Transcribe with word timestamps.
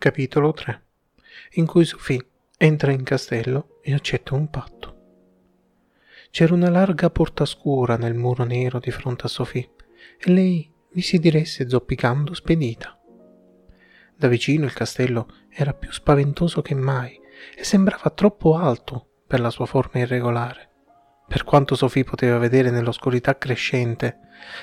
Capitolo 0.00 0.54
3 0.54 0.82
in 1.56 1.66
cui 1.66 1.84
Sophie 1.84 2.26
entra 2.56 2.90
in 2.90 3.02
castello 3.02 3.80
e 3.82 3.92
accetta 3.92 4.34
un 4.34 4.48
patto. 4.48 4.96
C'era 6.30 6.54
una 6.54 6.70
larga 6.70 7.10
porta 7.10 7.44
scura 7.44 7.98
nel 7.98 8.14
muro 8.14 8.44
nero 8.44 8.78
di 8.78 8.90
fronte 8.90 9.26
a 9.26 9.28
Sophie 9.28 9.68
e 10.16 10.30
lei 10.32 10.72
vi 10.92 11.02
si 11.02 11.18
diresse 11.18 11.68
zoppicando 11.68 12.32
spedita. 12.32 12.98
Da 14.16 14.26
vicino 14.28 14.64
il 14.64 14.72
castello 14.72 15.26
era 15.50 15.74
più 15.74 15.92
spaventoso 15.92 16.62
che 16.62 16.74
mai 16.74 17.20
e 17.54 17.62
sembrava 17.62 18.08
troppo 18.08 18.56
alto 18.56 19.06
per 19.26 19.40
la 19.40 19.50
sua 19.50 19.66
forma 19.66 20.00
irregolare. 20.00 20.70
Per 21.28 21.44
quanto 21.44 21.74
Sophie 21.74 22.04
poteva 22.04 22.38
vedere 22.38 22.70
nell'oscurità 22.70 23.36
crescente, 23.36 24.18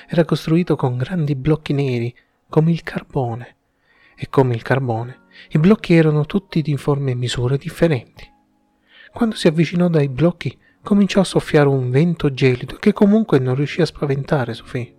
era 0.08 0.24
costruito 0.24 0.74
con 0.74 0.96
grandi 0.96 1.36
blocchi 1.36 1.74
neri 1.74 2.12
come 2.48 2.72
il 2.72 2.82
carbone 2.82 3.54
e 4.16 4.28
come 4.28 4.56
il 4.56 4.62
carbone 4.62 5.26
i 5.50 5.58
blocchi 5.58 5.94
erano 5.94 6.26
tutti 6.26 6.62
di 6.62 6.76
forme 6.76 7.12
e 7.12 7.14
misure 7.14 7.56
differenti. 7.56 8.30
Quando 9.12 9.34
si 9.36 9.48
avvicinò 9.48 9.88
dai 9.88 10.08
blocchi, 10.08 10.56
cominciò 10.82 11.20
a 11.20 11.24
soffiare 11.24 11.68
un 11.68 11.90
vento 11.90 12.32
gelido 12.32 12.76
che 12.76 12.92
comunque 12.92 13.38
non 13.38 13.54
riuscì 13.54 13.80
a 13.80 13.86
spaventare 13.86 14.54
Sofì. 14.54 14.94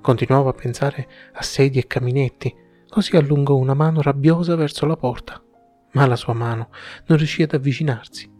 Continuava 0.00 0.50
a 0.50 0.54
pensare 0.54 1.08
a 1.32 1.42
sedie 1.42 1.82
e 1.82 1.86
caminetti, 1.86 2.54
così 2.88 3.16
allungò 3.16 3.56
una 3.56 3.74
mano 3.74 4.00
rabbiosa 4.02 4.54
verso 4.54 4.86
la 4.86 4.96
porta. 4.96 5.42
Ma 5.92 6.06
la 6.06 6.16
sua 6.16 6.34
mano 6.34 6.68
non 7.06 7.18
riuscì 7.18 7.42
ad 7.42 7.54
avvicinarsi. 7.54 8.30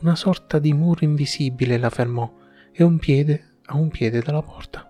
Una 0.00 0.14
sorta 0.14 0.58
di 0.58 0.72
muro 0.72 1.04
invisibile 1.04 1.76
la 1.76 1.90
fermò 1.90 2.32
e 2.72 2.82
un 2.84 2.98
piede 2.98 3.58
a 3.66 3.76
un 3.76 3.88
piede 3.88 4.20
dalla 4.20 4.42
porta. 4.42 4.88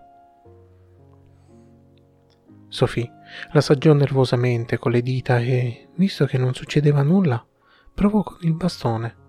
Sofì 2.67 3.09
l'assaggiò 3.51 3.93
nervosamente 3.93 4.77
con 4.77 4.91
le 4.91 5.01
dita 5.01 5.39
e, 5.39 5.89
visto 5.95 6.25
che 6.25 6.37
non 6.37 6.53
succedeva 6.53 7.01
nulla, 7.01 7.45
provò 7.93 8.23
con 8.23 8.37
il 8.41 8.53
bastone. 8.53 9.23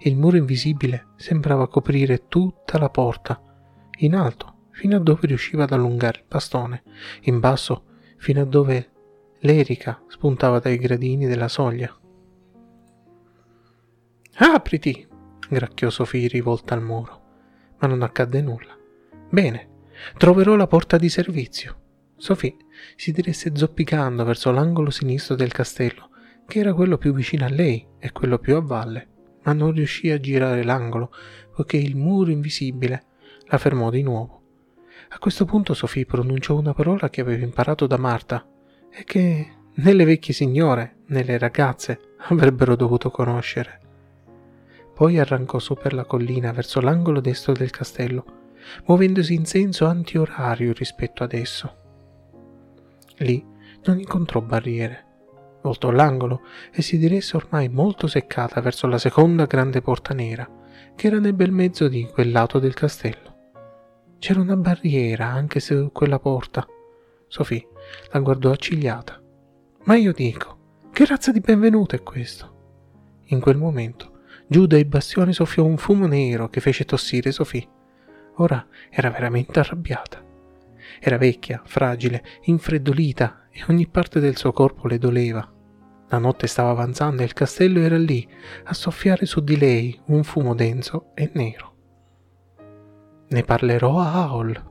Il 0.00 0.16
muro 0.16 0.36
invisibile 0.36 1.08
sembrava 1.16 1.68
coprire 1.68 2.28
tutta 2.28 2.78
la 2.78 2.88
porta, 2.88 3.40
in 3.98 4.14
alto 4.14 4.54
fino 4.70 4.96
a 4.96 5.00
dove 5.00 5.26
riusciva 5.26 5.64
ad 5.64 5.72
allungare 5.72 6.18
il 6.18 6.24
bastone, 6.28 6.82
in 7.22 7.40
basso 7.40 7.84
fino 8.16 8.42
a 8.42 8.44
dove 8.44 8.90
l'erica 9.40 10.02
spuntava 10.06 10.60
dai 10.60 10.78
gradini 10.78 11.26
della 11.26 11.48
soglia. 11.48 11.92
Apriti! 14.34 15.06
gracchiò 15.48 15.90
Sofì 15.90 16.28
rivolta 16.28 16.74
al 16.74 16.82
muro, 16.82 17.20
ma 17.78 17.88
non 17.88 18.02
accadde 18.02 18.40
nulla. 18.40 18.76
Bene, 19.30 19.68
troverò 20.16 20.54
la 20.54 20.66
porta 20.66 20.96
di 20.96 21.08
servizio. 21.08 21.86
Sophie 22.18 22.56
si 22.96 23.12
diresse 23.12 23.52
zoppicando 23.54 24.24
verso 24.24 24.50
l'angolo 24.50 24.90
sinistro 24.90 25.36
del 25.36 25.52
castello, 25.52 26.10
che 26.46 26.58
era 26.58 26.74
quello 26.74 26.98
più 26.98 27.14
vicino 27.14 27.44
a 27.44 27.48
lei 27.48 27.86
e 27.98 28.10
quello 28.10 28.38
più 28.38 28.56
a 28.56 28.60
valle, 28.60 29.08
ma 29.44 29.52
non 29.52 29.72
riuscì 29.72 30.10
a 30.10 30.18
girare 30.18 30.64
l'angolo 30.64 31.12
poiché 31.54 31.76
il 31.76 31.96
muro 31.96 32.30
invisibile 32.30 33.04
la 33.46 33.58
fermò 33.58 33.90
di 33.90 34.02
nuovo. 34.02 34.42
A 35.10 35.18
questo 35.18 35.44
punto 35.44 35.74
Sophie 35.74 36.06
pronunciò 36.06 36.56
una 36.56 36.74
parola 36.74 37.08
che 37.08 37.20
aveva 37.20 37.44
imparato 37.44 37.86
da 37.86 37.96
Marta 37.96 38.46
e 38.90 39.04
che 39.04 39.52
né 39.72 39.92
le 39.92 40.04
vecchie 40.04 40.34
signore 40.34 40.98
né 41.06 41.22
le 41.22 41.38
ragazze 41.38 42.14
avrebbero 42.28 42.74
dovuto 42.74 43.10
conoscere. 43.10 43.80
Poi 44.92 45.18
arrancò 45.18 45.60
su 45.60 45.74
per 45.74 45.94
la 45.94 46.04
collina 46.04 46.50
verso 46.50 46.80
l'angolo 46.80 47.20
destro 47.20 47.52
del 47.52 47.70
castello, 47.70 48.24
muovendosi 48.86 49.34
in 49.34 49.46
senso 49.46 49.86
antiorario 49.86 50.72
rispetto 50.72 51.22
ad 51.22 51.32
esso. 51.32 51.87
Lì 53.18 53.44
non 53.84 53.98
incontrò 53.98 54.40
barriere. 54.40 55.06
Voltò 55.62 55.90
l'angolo 55.90 56.42
e 56.72 56.82
si 56.82 56.98
diresse 56.98 57.36
ormai 57.36 57.68
molto 57.68 58.06
seccata 58.06 58.60
verso 58.60 58.86
la 58.86 58.98
seconda 58.98 59.46
grande 59.46 59.80
porta 59.80 60.14
nera, 60.14 60.48
che 60.94 61.06
era 61.06 61.18
nel 61.18 61.34
bel 61.34 61.50
mezzo 61.50 61.88
di 61.88 62.06
quel 62.06 62.30
lato 62.30 62.58
del 62.58 62.74
castello. 62.74 63.36
C'era 64.18 64.40
una 64.40 64.56
barriera 64.56 65.26
anche 65.26 65.60
su 65.60 65.90
quella 65.92 66.18
porta. 66.18 66.66
Sofì 67.26 67.64
la 68.12 68.20
guardò 68.20 68.50
accigliata. 68.50 69.20
Ma 69.84 69.96
io 69.96 70.12
dico, 70.12 70.56
che 70.92 71.06
razza 71.06 71.30
di 71.32 71.40
benvenuto 71.40 71.94
è 71.94 72.02
questo? 72.02 72.56
In 73.26 73.40
quel 73.40 73.56
momento, 73.56 74.20
giù 74.46 74.66
dai 74.66 74.84
bastioni 74.84 75.32
soffiò 75.32 75.64
un 75.64 75.76
fumo 75.76 76.06
nero 76.06 76.48
che 76.48 76.60
fece 76.60 76.84
tossire 76.84 77.30
Sofì. 77.30 77.66
Ora 78.36 78.66
era 78.90 79.10
veramente 79.10 79.58
arrabbiata. 79.58 80.24
Era 81.00 81.16
vecchia, 81.16 81.62
fragile, 81.64 82.24
infreddolita 82.42 83.48
e 83.50 83.64
ogni 83.68 83.86
parte 83.86 84.20
del 84.20 84.36
suo 84.36 84.52
corpo 84.52 84.86
le 84.88 84.98
doleva. 84.98 85.52
La 86.08 86.18
notte 86.18 86.46
stava 86.46 86.70
avanzando 86.70 87.22
e 87.22 87.24
il 87.24 87.34
castello 87.34 87.80
era 87.80 87.98
lì, 87.98 88.26
a 88.64 88.74
soffiare 88.74 89.26
su 89.26 89.40
di 89.40 89.56
lei 89.56 89.98
un 90.06 90.24
fumo 90.24 90.54
denso 90.54 91.12
e 91.14 91.30
nero. 91.34 91.74
Ne 93.28 93.42
parlerò 93.42 93.98
a 93.98 94.12
Aol, 94.24 94.70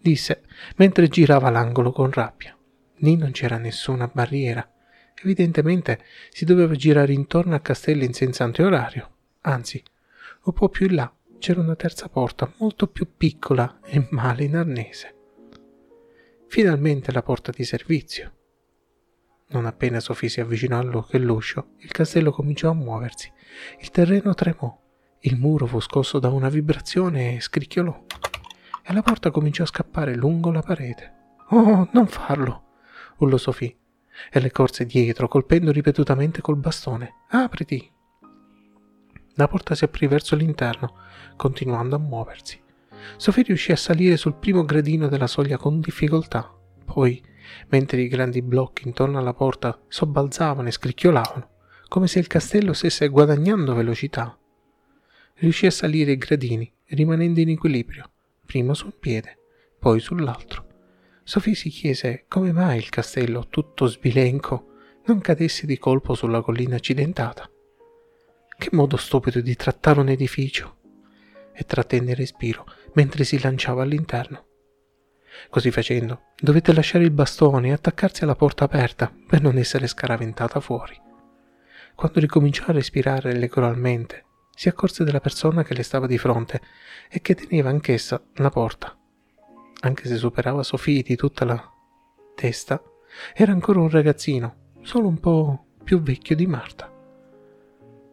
disse 0.00 0.42
mentre 0.76 1.08
girava 1.08 1.50
l'angolo 1.50 1.92
con 1.92 2.10
rabbia. 2.10 2.56
Lì 2.96 3.16
non 3.16 3.30
c'era 3.30 3.56
nessuna 3.56 4.10
barriera. 4.12 4.70
Evidentemente 5.22 6.04
si 6.28 6.44
doveva 6.44 6.74
girare 6.74 7.12
intorno 7.12 7.54
al 7.54 7.62
castello 7.62 8.04
in 8.04 8.12
senza 8.12 8.44
anteorario. 8.44 9.10
Anzi, 9.42 9.82
un 10.42 10.52
po' 10.52 10.68
più 10.68 10.86
in 10.86 10.94
là 10.94 11.12
c'era 11.38 11.60
una 11.60 11.76
terza 11.76 12.08
porta 12.10 12.52
molto 12.58 12.86
più 12.86 13.08
piccola 13.16 13.80
e 13.82 14.06
male 14.10 14.44
in 14.44 14.56
arnese 14.56 15.14
finalmente 16.50 17.12
la 17.12 17.22
porta 17.22 17.52
di 17.52 17.62
servizio. 17.62 18.32
Non 19.50 19.66
appena 19.66 20.00
Sofì 20.00 20.28
si 20.28 20.40
avvicinò 20.40 20.80
all'uscio, 20.80 21.74
il 21.78 21.92
castello 21.92 22.32
cominciò 22.32 22.70
a 22.70 22.74
muoversi. 22.74 23.32
Il 23.78 23.90
terreno 23.90 24.34
tremò, 24.34 24.76
il 25.20 25.36
muro 25.36 25.66
fu 25.66 25.78
scosso 25.78 26.18
da 26.18 26.28
una 26.28 26.48
vibrazione 26.48 27.36
e 27.36 27.40
scricchiolò, 27.40 28.04
e 28.82 28.92
la 28.92 29.00
porta 29.00 29.30
cominciò 29.30 29.62
a 29.62 29.66
scappare 29.66 30.16
lungo 30.16 30.50
la 30.50 30.60
parete. 30.60 31.36
Oh, 31.50 31.88
non 31.92 32.08
farlo! 32.08 32.64
urlò 33.18 33.36
Sofì, 33.36 33.72
e 34.28 34.40
le 34.40 34.50
corse 34.50 34.84
dietro, 34.86 35.28
colpendo 35.28 35.70
ripetutamente 35.70 36.40
col 36.40 36.56
bastone. 36.56 37.26
Apriti! 37.28 37.92
La 39.34 39.46
porta 39.46 39.76
si 39.76 39.84
aprì 39.84 40.08
verso 40.08 40.34
l'interno, 40.34 40.96
continuando 41.36 41.94
a 41.94 42.00
muoversi. 42.00 42.60
Sofì 43.16 43.42
riuscì 43.42 43.72
a 43.72 43.76
salire 43.76 44.16
sul 44.16 44.34
primo 44.34 44.64
gradino 44.64 45.08
della 45.08 45.26
soglia 45.26 45.56
con 45.56 45.80
difficoltà. 45.80 46.54
Poi, 46.84 47.22
mentre 47.68 48.00
i 48.00 48.08
grandi 48.08 48.42
blocchi 48.42 48.86
intorno 48.86 49.18
alla 49.18 49.34
porta 49.34 49.78
sobbalzavano 49.88 50.68
e 50.68 50.72
scricchiolavano, 50.72 51.48
come 51.88 52.06
se 52.06 52.18
il 52.18 52.26
castello 52.26 52.72
stesse 52.72 53.08
guadagnando 53.08 53.74
velocità, 53.74 54.38
riuscì 55.34 55.66
a 55.66 55.70
salire 55.70 56.12
i 56.12 56.16
gradini, 56.16 56.72
rimanendo 56.86 57.40
in 57.40 57.50
equilibrio, 57.50 58.10
prima 58.44 58.74
su 58.74 58.86
un 58.86 58.98
piede, 58.98 59.38
poi 59.78 60.00
sull'altro. 60.00 60.66
Sofì 61.22 61.54
si 61.54 61.68
chiese 61.68 62.24
come 62.28 62.52
mai 62.52 62.78
il 62.78 62.88
castello, 62.88 63.46
tutto 63.48 63.86
sbilenco, 63.86 64.66
non 65.06 65.20
cadesse 65.20 65.66
di 65.66 65.78
colpo 65.78 66.14
sulla 66.14 66.42
collina 66.42 66.76
accidentata. 66.76 67.48
Che 68.58 68.68
modo 68.72 68.96
stupido 68.96 69.40
di 69.40 69.54
trattare 69.56 70.00
un 70.00 70.08
edificio! 70.08 70.76
E 71.52 71.64
trattenne 71.64 72.10
il 72.10 72.16
respiro 72.16 72.64
mentre 72.94 73.24
si 73.24 73.40
lanciava 73.40 73.82
all'interno. 73.82 74.46
Così 75.48 75.70
facendo, 75.70 76.22
dovette 76.38 76.72
lasciare 76.72 77.04
il 77.04 77.10
bastone 77.10 77.68
e 77.68 77.72
attaccarsi 77.72 78.24
alla 78.24 78.34
porta 78.34 78.64
aperta 78.64 79.12
per 79.26 79.40
non 79.42 79.56
essere 79.56 79.86
scaraventata 79.86 80.60
fuori. 80.60 81.00
Quando 81.94 82.20
ricominciò 82.20 82.64
a 82.66 82.72
respirare 82.72 83.32
regolarmente, 83.38 84.24
si 84.54 84.68
accorse 84.68 85.04
della 85.04 85.20
persona 85.20 85.62
che 85.62 85.74
le 85.74 85.82
stava 85.82 86.06
di 86.06 86.18
fronte 86.18 86.60
e 87.08 87.20
che 87.20 87.34
teneva 87.34 87.70
anch'essa 87.70 88.22
la 88.34 88.50
porta. 88.50 88.96
Anche 89.82 90.06
se 90.08 90.16
superava 90.16 90.62
Sofì 90.62 91.02
di 91.02 91.16
tutta 91.16 91.44
la 91.44 91.62
testa, 92.34 92.82
era 93.34 93.52
ancora 93.52 93.80
un 93.80 93.90
ragazzino, 93.90 94.72
solo 94.82 95.08
un 95.08 95.18
po' 95.18 95.66
più 95.82 96.02
vecchio 96.02 96.36
di 96.36 96.46
Marta. 96.46 96.92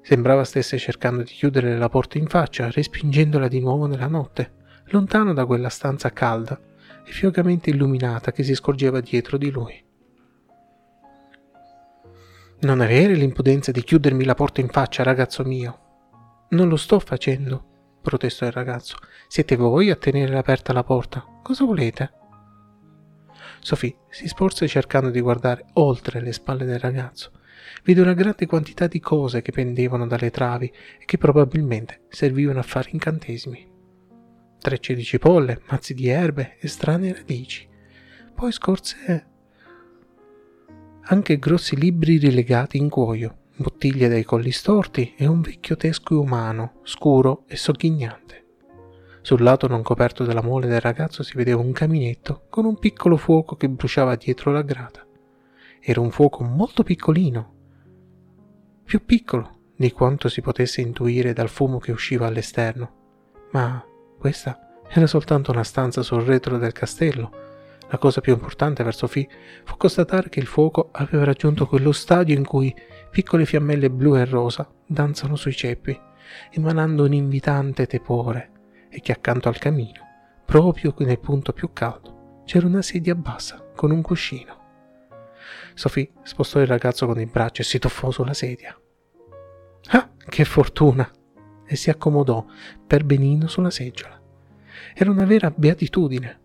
Sembrava 0.01 0.45
stesse 0.45 0.77
cercando 0.77 1.23
di 1.23 1.31
chiudere 1.33 1.77
la 1.77 1.89
porta 1.89 2.17
in 2.17 2.27
faccia, 2.27 2.71
respingendola 2.71 3.49
di 3.49 3.59
nuovo 3.59 3.87
nella 3.87 4.07
notte 4.07 4.56
lontano 4.89 5.33
da 5.33 5.45
quella 5.45 5.69
stanza 5.69 6.11
calda 6.11 6.59
e 7.03 7.11
fiocamente 7.11 7.69
illuminata 7.69 8.31
che 8.31 8.43
si 8.43 8.55
scorgeva 8.55 8.99
dietro 8.99 9.37
di 9.37 9.49
lui. 9.49 9.83
Non 12.59 12.81
avere 12.81 13.13
l'impudenza 13.13 13.71
di 13.71 13.83
chiudermi 13.83 14.23
la 14.23 14.33
porta 14.33 14.61
in 14.61 14.69
faccia, 14.69 15.03
ragazzo 15.03 15.43
mio. 15.43 15.79
Non 16.49 16.67
lo 16.67 16.75
sto 16.75 16.99
facendo, 16.99 17.97
protestò 18.01 18.45
il 18.45 18.51
ragazzo. 18.51 18.97
Siete 19.27 19.55
voi 19.55 19.91
a 19.91 19.95
tenere 19.95 20.37
aperta 20.37 20.73
la 20.73 20.83
porta. 20.83 21.23
Cosa 21.43 21.65
volete? 21.65 22.11
Sofì 23.59 23.95
si 24.09 24.27
sporse 24.27 24.67
cercando 24.67 25.09
di 25.09 25.19
guardare 25.19 25.65
oltre 25.73 26.21
le 26.21 26.31
spalle 26.31 26.65
del 26.65 26.79
ragazzo. 26.79 27.31
Vide 27.83 28.01
una 28.01 28.13
grande 28.13 28.45
quantità 28.45 28.87
di 28.87 28.99
cose 28.99 29.41
che 29.41 29.51
pendevano 29.51 30.07
dalle 30.07 30.31
travi 30.31 30.67
e 30.99 31.05
che 31.05 31.17
probabilmente 31.17 32.05
servivano 32.09 32.59
a 32.59 32.63
fare 32.63 32.89
incantesimi 32.91 33.75
trecce 34.59 34.93
di 34.93 35.03
cipolle, 35.03 35.61
mazzi 35.69 35.93
di 35.93 36.07
erbe 36.07 36.57
e 36.59 36.67
strane 36.67 37.13
radici. 37.13 37.67
Poi 38.33 38.51
scorse 38.51 39.27
anche 41.09 41.39
grossi 41.39 41.77
libri 41.77 42.17
rilegati 42.17 42.77
in 42.77 42.89
cuoio, 42.89 43.37
bottiglie 43.55 44.09
dai 44.09 44.25
colli 44.25 44.51
storti 44.51 45.13
e 45.15 45.25
un 45.25 45.39
vecchio 45.39 45.77
teschio 45.77 46.19
umano, 46.19 46.81
scuro 46.83 47.45
e 47.47 47.55
sogghignante. 47.55 48.45
Sul 49.21 49.41
lato 49.41 49.67
non 49.67 49.83
coperto 49.83 50.25
della 50.25 50.41
mole 50.41 50.67
del 50.67 50.81
ragazzo 50.81 51.23
si 51.23 51.35
vedeva 51.35 51.61
un 51.61 51.71
caminetto 51.71 52.43
con 52.49 52.65
un 52.65 52.77
piccolo 52.77 53.15
fuoco 53.15 53.55
che 53.55 53.69
bruciava 53.69 54.15
dietro 54.15 54.51
la 54.51 54.61
grata. 54.61 55.05
Era 55.79 56.01
un 56.01 56.11
fuoco 56.11 56.43
molto 56.43 56.83
piccolino, 56.83 57.53
più 58.83 59.05
piccolo 59.05 59.71
di 59.77 59.91
quanto 59.91 60.27
si 60.27 60.41
potesse 60.41 60.81
intuire 60.81 61.33
dal 61.33 61.49
fumo 61.49 61.77
che 61.77 61.91
usciva 61.91 62.27
all'esterno, 62.27 62.91
ma 63.51 63.81
questa 64.27 64.59
era 64.89 65.07
soltanto 65.07 65.51
una 65.51 65.63
stanza 65.63 66.01
sul 66.01 66.21
retro 66.21 66.57
del 66.57 66.73
castello. 66.73 67.31
La 67.87 67.97
cosa 67.97 68.19
più 68.19 68.33
importante 68.33 68.83
per 68.83 68.93
Sophie 68.93 69.25
fu 69.63 69.77
constatare 69.77 70.27
che 70.27 70.41
il 70.41 70.47
fuoco 70.47 70.89
aveva 70.91 71.23
raggiunto 71.23 71.65
quello 71.65 71.93
stadio 71.93 72.35
in 72.35 72.45
cui 72.45 72.75
piccole 73.09 73.45
fiammelle 73.45 73.89
blu 73.89 74.17
e 74.17 74.25
rosa 74.25 74.69
danzano 74.85 75.37
sui 75.37 75.53
ceppi, 75.53 75.97
emanando 76.51 77.05
un 77.05 77.13
invitante 77.13 77.87
tepore, 77.87 78.51
e 78.89 78.99
che 78.99 79.13
accanto 79.13 79.47
al 79.47 79.59
camino, 79.59 80.01
proprio 80.43 80.93
nel 80.97 81.19
punto 81.19 81.53
più 81.53 81.71
caldo, 81.71 82.41
c'era 82.43 82.67
una 82.67 82.81
sedia 82.81 83.15
bassa 83.15 83.65
con 83.73 83.91
un 83.91 84.01
cuscino. 84.01 84.55
Sophie 85.73 86.11
spostò 86.23 86.59
il 86.59 86.67
ragazzo 86.67 87.05
con 87.05 87.17
il 87.17 87.29
braccio 87.29 87.61
e 87.61 87.65
si 87.65 87.79
tuffò 87.79 88.11
sulla 88.11 88.33
sedia. 88.33 88.77
Ah, 89.91 90.09
che 90.27 90.43
fortuna! 90.43 91.09
E 91.69 91.75
si 91.75 91.89
accomodò 91.89 92.45
per 92.85 93.03
benino 93.03 93.47
sulla 93.47 93.69
seggiola. 93.69 94.16
Era 94.99 95.11
una 95.11 95.25
vera 95.25 95.53
beatitudine. 95.55 96.39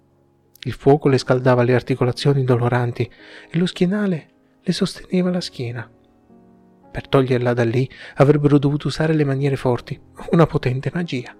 Il 0.64 0.74
fuoco 0.74 1.08
le 1.08 1.16
scaldava 1.16 1.62
le 1.62 1.74
articolazioni 1.74 2.44
doloranti 2.44 3.10
e 3.50 3.56
lo 3.56 3.64
schienale 3.64 4.28
le 4.60 4.72
sosteneva 4.74 5.30
la 5.30 5.40
schiena. 5.40 5.90
Per 6.90 7.08
toglierla 7.08 7.54
da 7.54 7.64
lì 7.64 7.88
avrebbero 8.16 8.58
dovuto 8.58 8.88
usare 8.88 9.14
le 9.14 9.24
maniere 9.24 9.56
forti, 9.56 9.98
una 10.32 10.44
potente 10.44 10.90
magia. 10.92 11.34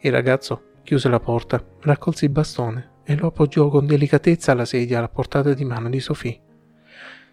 Il 0.00 0.12
ragazzo 0.12 0.72
chiuse 0.82 1.08
la 1.08 1.18
porta, 1.18 1.64
raccolse 1.80 2.26
il 2.26 2.30
bastone 2.30 2.90
e 3.04 3.16
lo 3.16 3.28
appoggiò 3.28 3.70
con 3.70 3.86
delicatezza 3.86 4.52
alla 4.52 4.66
sedia 4.66 4.98
alla 4.98 5.08
portata 5.08 5.54
di 5.54 5.64
mano 5.64 5.88
di 5.88 5.98
Sophie. 5.98 6.38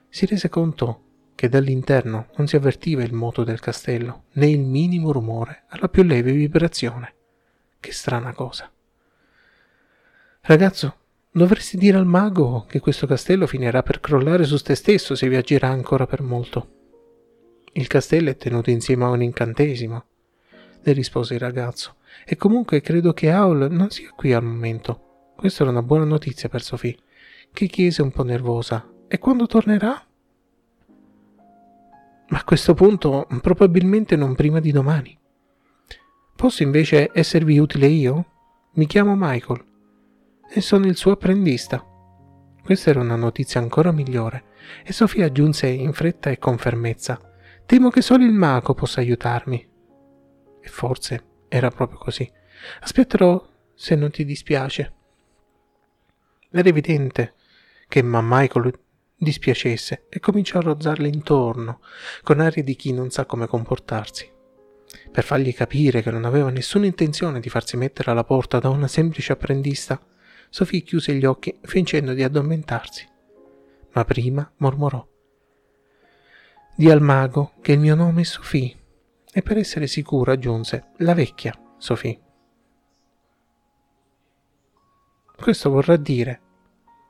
Si 0.08 0.26
rese 0.26 0.48
conto 0.48 1.02
che 1.36 1.50
dall'interno 1.50 2.28
non 2.38 2.48
si 2.48 2.56
avvertiva 2.56 3.04
il 3.04 3.12
moto 3.12 3.44
del 3.44 3.60
castello, 3.60 4.24
né 4.36 4.48
il 4.48 4.62
minimo 4.62 5.12
rumore 5.12 5.66
alla 5.68 5.90
più 5.90 6.04
lieve 6.04 6.32
vibrazione. 6.32 7.14
Che 7.78 7.92
strana 7.92 8.32
cosa. 8.32 8.70
Ragazzo, 10.48 10.96
dovresti 11.32 11.76
dire 11.76 11.98
al 11.98 12.06
mago 12.06 12.66
che 12.68 12.80
questo 12.80 13.08
castello 13.08 13.48
finirà 13.48 13.82
per 13.82 14.00
crollare 14.00 14.44
su 14.44 14.56
te 14.58 14.76
stesso 14.76 15.16
se 15.16 15.28
viaggerà 15.28 15.70
ancora 15.70 16.06
per 16.06 16.22
molto. 16.22 16.68
Il 17.72 17.88
castello 17.88 18.30
è 18.30 18.38
tenuto 18.38 18.70
insieme 18.70 19.06
a 19.06 19.10
un 19.10 19.24
incantesimo, 19.24 20.04
le 20.84 20.92
rispose 20.92 21.34
il 21.34 21.40
ragazzo, 21.40 21.96
e 22.24 22.36
comunque 22.36 22.82
credo 22.82 23.12
che 23.12 23.32
Aul 23.32 23.70
non 23.72 23.90
sia 23.90 24.12
qui 24.16 24.34
al 24.34 24.44
momento. 24.44 25.32
Questa 25.36 25.64
era 25.64 25.72
una 25.72 25.82
buona 25.82 26.06
notizia 26.06 26.48
per 26.48 26.62
Sophie, 26.62 26.96
che 27.52 27.66
chiese 27.66 28.04
un 28.04 28.12
po' 28.12 28.24
nervosa. 28.24 28.88
E 29.08 29.18
quando 29.18 29.48
tornerà? 29.48 30.00
Ma 32.28 32.38
a 32.38 32.44
questo 32.44 32.76
punto 32.76 33.28
probabilmente 33.42 34.16
non 34.16 34.36
prima 34.36 34.60
di 34.60 34.72
domani. 34.72 35.18
Posso 36.36 36.62
invece 36.62 37.10
esservi 37.16 37.58
utile 37.58 37.88
io? 37.88 38.26
Mi 38.74 38.86
chiamo 38.86 39.16
Michael 39.18 39.74
e 40.50 40.62
sono 40.62 40.86
il 40.86 40.96
suo 40.96 41.12
apprendista. 41.12 41.84
Questa 42.64 42.90
era 42.90 43.00
una 43.00 43.16
notizia 43.16 43.62
ancora 43.62 43.92
migliore 43.92 44.54
e 44.84 44.92
Sofia 44.94 45.26
aggiunse 45.26 45.68
in 45.68 45.94
fretta 45.94 46.30
e 46.30 46.40
con 46.40 46.58
fermezza 46.58 47.20
Temo 47.66 47.90
che 47.90 48.02
solo 48.02 48.24
il 48.24 48.32
mago 48.32 48.76
possa 48.76 49.00
aiutarmi. 49.00 49.68
E 50.62 50.68
forse 50.68 51.24
era 51.48 51.70
proprio 51.70 51.98
così. 51.98 52.32
Aspetterò 52.82 53.44
se 53.74 53.96
non 53.96 54.12
ti 54.12 54.24
dispiace. 54.24 54.94
Era 56.52 56.70
evidente 56.70 57.34
che 57.88 58.02
Michael 58.04 58.72
dispiacesse 59.18 60.06
e 60.10 60.20
cominciò 60.20 60.60
a 60.60 60.62
rozzarle 60.62 61.08
intorno, 61.08 61.82
con 62.22 62.40
aria 62.40 62.64
di 62.64 62.76
chi 62.76 62.94
non 62.94 63.10
sa 63.10 63.26
come 63.26 63.48
comportarsi. 63.48 64.32
Per 65.12 65.24
fargli 65.24 65.54
capire 65.54 66.04
che 66.04 66.12
non 66.12 66.26
aveva 66.26 66.52
nessuna 66.52 66.86
intenzione 66.86 67.40
di 67.40 67.50
farsi 67.50 67.78
mettere 67.78 68.12
alla 68.12 68.24
porta 68.24 68.60
da 68.60 68.70
una 68.70 68.88
semplice 68.88 69.32
apprendista, 69.32 70.00
Sofì 70.56 70.84
chiuse 70.84 71.14
gli 71.16 71.26
occhi 71.26 71.60
fingendo 71.64 72.14
di 72.14 72.24
addormentarsi. 72.24 73.06
Ma 73.92 74.06
prima 74.06 74.50
mormorò. 74.60 75.06
Di 76.78 76.90
al 76.90 77.02
mago 77.02 77.56
che 77.60 77.74
il 77.74 77.80
mio 77.80 77.94
nome 77.94 78.22
è 78.22 78.24
Sofì 78.24 78.74
e 79.34 79.42
per 79.42 79.58
essere 79.58 79.86
sicuro 79.86 80.32
aggiunse 80.32 80.92
la 81.00 81.14
vecchia 81.14 81.54
Sofì. 81.78 82.18
Questo 85.36 85.70
vorrà 85.70 85.98
dire 85.98 86.42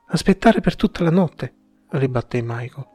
aspettare 0.08 0.60
per 0.60 0.74
tutta 0.74 1.04
la 1.04 1.10
notte, 1.10 1.54
ribatté 1.90 2.42
Michael, 2.42 2.88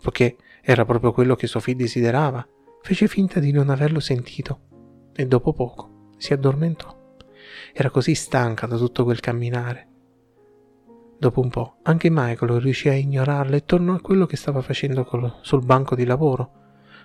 poiché 0.00 0.36
era 0.62 0.84
proprio 0.84 1.10
quello 1.10 1.34
che 1.34 1.48
Sophie 1.48 1.74
desiderava, 1.74 2.46
fece 2.82 3.08
finta 3.08 3.40
di 3.40 3.50
non 3.50 3.68
averlo 3.68 3.98
sentito 3.98 5.10
e 5.12 5.26
dopo 5.26 5.52
poco 5.52 6.12
si 6.18 6.32
addormentò. 6.32 6.96
Era 7.72 7.90
così 7.90 8.14
stanca 8.14 8.66
da 8.66 8.76
tutto 8.76 9.02
quel 9.02 9.18
camminare. 9.18 9.87
Dopo 11.20 11.40
un 11.40 11.50
po' 11.50 11.78
anche 11.82 12.10
Michael 12.10 12.60
riuscì 12.60 12.88
a 12.88 12.94
ignorarla 12.94 13.56
e 13.56 13.64
tornò 13.64 13.94
a 13.94 14.00
quello 14.00 14.24
che 14.24 14.36
stava 14.36 14.62
facendo 14.62 15.04
col, 15.04 15.38
sul 15.40 15.64
banco 15.64 15.96
di 15.96 16.04
lavoro, 16.04 16.52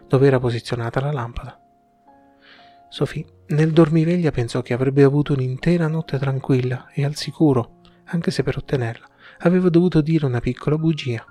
dove 0.07 0.27
era 0.27 0.39
posizionata 0.39 1.01
la 1.01 1.12
lampada. 1.12 1.60
Sophie, 2.89 3.25
nel 3.48 3.71
dormiveglia, 3.71 4.30
pensò 4.30 4.62
che 4.62 4.74
avrebbe 4.74 5.01
avuto 5.01 5.33
un'intera 5.33 5.88
notte 5.88 6.19
tranquilla 6.19 6.89
e 6.94 7.04
al 7.04 7.15
sicuro, 7.15 7.80
anche 8.06 8.30
se 8.30 8.44
per 8.44 8.57
ottenerla 8.57 9.07
aveva 9.39 9.69
dovuto 9.69 10.00
dire 10.01 10.27
una 10.27 10.39
piccola 10.39 10.77
bugia. 10.77 11.25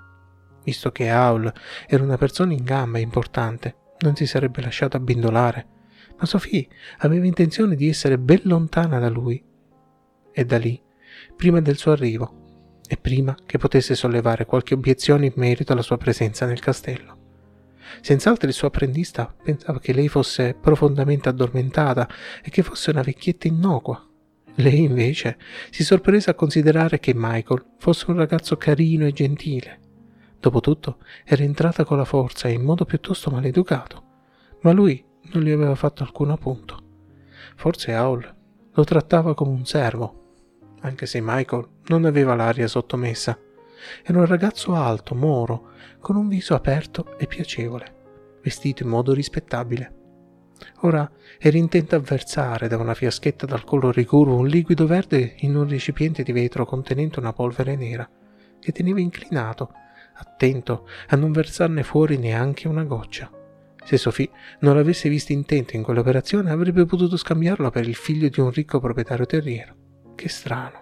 Visto 0.61 0.91
che 0.91 1.09
Aul 1.09 1.51
era 1.87 2.03
una 2.03 2.17
persona 2.17 2.51
in 2.51 2.65
gamba 2.65 2.97
e 2.97 3.01
importante, 3.01 3.75
non 3.99 4.17
si 4.17 4.25
sarebbe 4.25 4.61
lasciato 4.61 4.97
abbindolare, 4.97 5.67
ma 6.17 6.25
Sophie 6.25 6.67
aveva 6.97 7.25
intenzione 7.25 7.75
di 7.75 7.87
essere 7.87 8.19
ben 8.19 8.41
lontana 8.43 8.99
da 8.99 9.09
lui. 9.09 9.41
E 10.33 10.43
da 10.45 10.57
lì, 10.57 10.81
prima 11.37 11.61
del 11.61 11.77
suo 11.77 11.93
arrivo, 11.93 12.41
e 12.87 12.97
prima 12.97 13.35
che 13.45 13.57
potesse 13.57 13.95
sollevare 13.95 14.45
qualche 14.45 14.73
obiezione 14.73 15.27
in 15.27 15.33
merito 15.35 15.73
alla 15.73 15.81
sua 15.81 15.97
presenza 15.97 16.45
nel 16.45 16.59
castello. 16.59 17.17
Senz'altro 18.01 18.47
il 18.47 18.53
suo 18.53 18.67
apprendista 18.67 19.33
pensava 19.43 19.79
che 19.79 19.93
lei 19.93 20.07
fosse 20.07 20.55
profondamente 20.59 21.29
addormentata 21.29 22.09
e 22.43 22.49
che 22.49 22.63
fosse 22.63 22.89
una 22.89 23.01
vecchietta 23.01 23.47
innocua, 23.47 24.05
lei 24.55 24.83
invece 24.83 25.37
si 25.71 25.83
sorprese 25.83 26.29
a 26.29 26.35
considerare 26.35 26.99
che 26.99 27.13
Michael 27.15 27.65
fosse 27.79 28.05
un 28.11 28.17
ragazzo 28.17 28.55
carino 28.55 29.05
e 29.05 29.11
gentile. 29.11 29.79
Dopotutto 30.39 30.97
era 31.23 31.43
entrata 31.43 31.85
con 31.85 31.97
la 31.97 32.05
forza 32.05 32.47
e 32.47 32.51
in 32.51 32.61
modo 32.61 32.85
piuttosto 32.85 33.31
maleducato, 33.31 34.03
ma 34.61 34.71
lui 34.71 35.03
non 35.31 35.41
gli 35.41 35.49
aveva 35.49 35.75
fatto 35.75 36.03
alcun 36.03 36.29
appunto. 36.29 36.81
Forse 37.55 37.93
Aul 37.93 38.35
lo 38.73 38.83
trattava 38.83 39.33
come 39.33 39.51
un 39.51 39.65
servo, 39.65 40.22
anche 40.83 41.05
se 41.05 41.19
Michael 41.21 41.67
non 41.87 42.05
aveva 42.05 42.35
l'aria 42.35 42.67
sottomessa. 42.67 43.37
Era 44.03 44.19
un 44.19 44.25
ragazzo 44.25 44.75
alto, 44.75 45.15
moro, 45.15 45.71
con 45.99 46.15
un 46.15 46.27
viso 46.27 46.55
aperto 46.55 47.17
e 47.17 47.27
piacevole, 47.27 48.39
vestito 48.41 48.83
in 48.83 48.89
modo 48.89 49.13
rispettabile. 49.13 50.01
Ora 50.81 51.09
era 51.39 51.57
intento 51.57 51.95
a 51.95 51.99
versare 51.99 52.67
da 52.67 52.77
una 52.77 52.93
fiaschetta 52.93 53.45
dal 53.45 53.63
collo 53.63 53.91
ricurvo 53.91 54.35
un 54.35 54.47
liquido 54.47 54.85
verde 54.85 55.35
in 55.39 55.55
un 55.55 55.67
recipiente 55.67 56.23
di 56.23 56.31
vetro 56.31 56.65
contenente 56.65 57.19
una 57.19 57.33
polvere 57.33 57.75
nera, 57.75 58.09
che 58.59 58.71
teneva 58.71 58.99
inclinato, 58.99 59.71
attento 60.15 60.87
a 61.07 61.15
non 61.15 61.31
versarne 61.31 61.83
fuori 61.83 62.17
neanche 62.17 62.67
una 62.67 62.83
goccia. 62.83 63.29
Se 63.83 63.97
Sophie 63.97 64.29
non 64.59 64.75
l'avesse 64.75 65.09
visto 65.09 65.33
intento 65.33 65.75
in 65.75 65.83
quell'operazione 65.83 66.51
avrebbe 66.51 66.85
potuto 66.85 67.17
scambiarlo 67.17 67.69
per 67.69 67.87
il 67.87 67.95
figlio 67.95 68.29
di 68.29 68.39
un 68.39 68.51
ricco 68.51 68.79
proprietario 68.79 69.25
terriero. 69.25 69.82
Che 70.15 70.29
strano. 70.29 70.81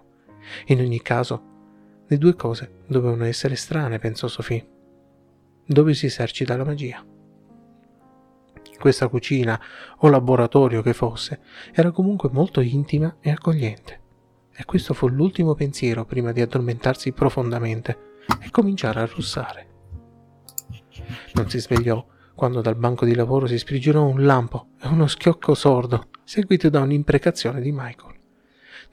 In 0.68 0.80
ogni 0.80 1.02
caso, 1.02 1.50
le 2.08 2.18
due 2.18 2.36
cose 2.36 2.84
dovevano 2.88 3.26
essere 3.26 3.56
strane, 3.56 4.00
pensò 4.00 4.28
Sophie. 4.28 4.68
Dove 5.66 5.94
si 5.94 6.08
esercita 6.08 6.58
la 6.58 6.66
magia? 6.66 7.06
questa 8.82 9.08
cucina 9.08 9.62
o 10.00 10.10
laboratorio 10.10 10.82
che 10.82 10.94
fosse, 10.94 11.40
era 11.72 11.92
comunque 11.92 12.30
molto 12.32 12.60
intima 12.60 13.18
e 13.22 13.30
accogliente. 13.30 14.00
E 14.54 14.66
questo 14.66 14.94
fu 14.94 15.08
l'ultimo 15.08 15.54
pensiero 15.54 16.04
prima 16.04 16.34
di 16.34 16.42
addormentarsi 16.42 17.14
profondamente 17.14 18.10
e 18.42 18.50
cominciare 18.50 19.00
a 19.00 19.06
russare. 19.06 19.68
Non 21.36 21.50
si 21.50 21.60
svegliò 21.60 22.04
quando 22.34 22.62
dal 22.62 22.76
banco 22.76 23.06
di 23.06 23.14
lavoro 23.14 23.46
si 23.46 23.58
sprigionò 23.58 24.06
un 24.06 24.26
lampo 24.26 24.70
e 24.82 24.88
uno 24.88 25.08
schiocco 25.08 25.54
sordo, 25.54 26.10
seguito 26.24 26.70
da 26.70 26.82
un'imprecazione 26.82 27.62
di 27.62 27.72
Michael. 27.72 28.11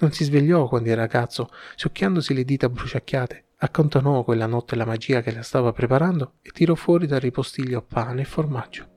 Non 0.01 0.13
si 0.13 0.25
svegliò 0.25 0.69
quando 0.69 0.91
il 0.91 0.97
ragazzo, 0.97 1.51
succhiandosi 1.75 2.33
le 2.33 2.45
dita 2.45 2.69
bruciacchiate, 2.69 3.47
accantonò 3.57 4.23
quella 4.23 4.47
notte 4.47 4.77
la 4.77 4.85
magia 4.85 5.23
che 5.23 5.33
la 5.33 5.43
stava 5.43 5.73
preparando 5.73 6.35
e 6.41 6.51
tirò 6.51 6.77
fuori 6.77 7.07
dal 7.09 7.21
ripostiglio 7.21 7.83
pane 7.83 8.23
e 8.23 8.25
formaggio. 8.25 8.89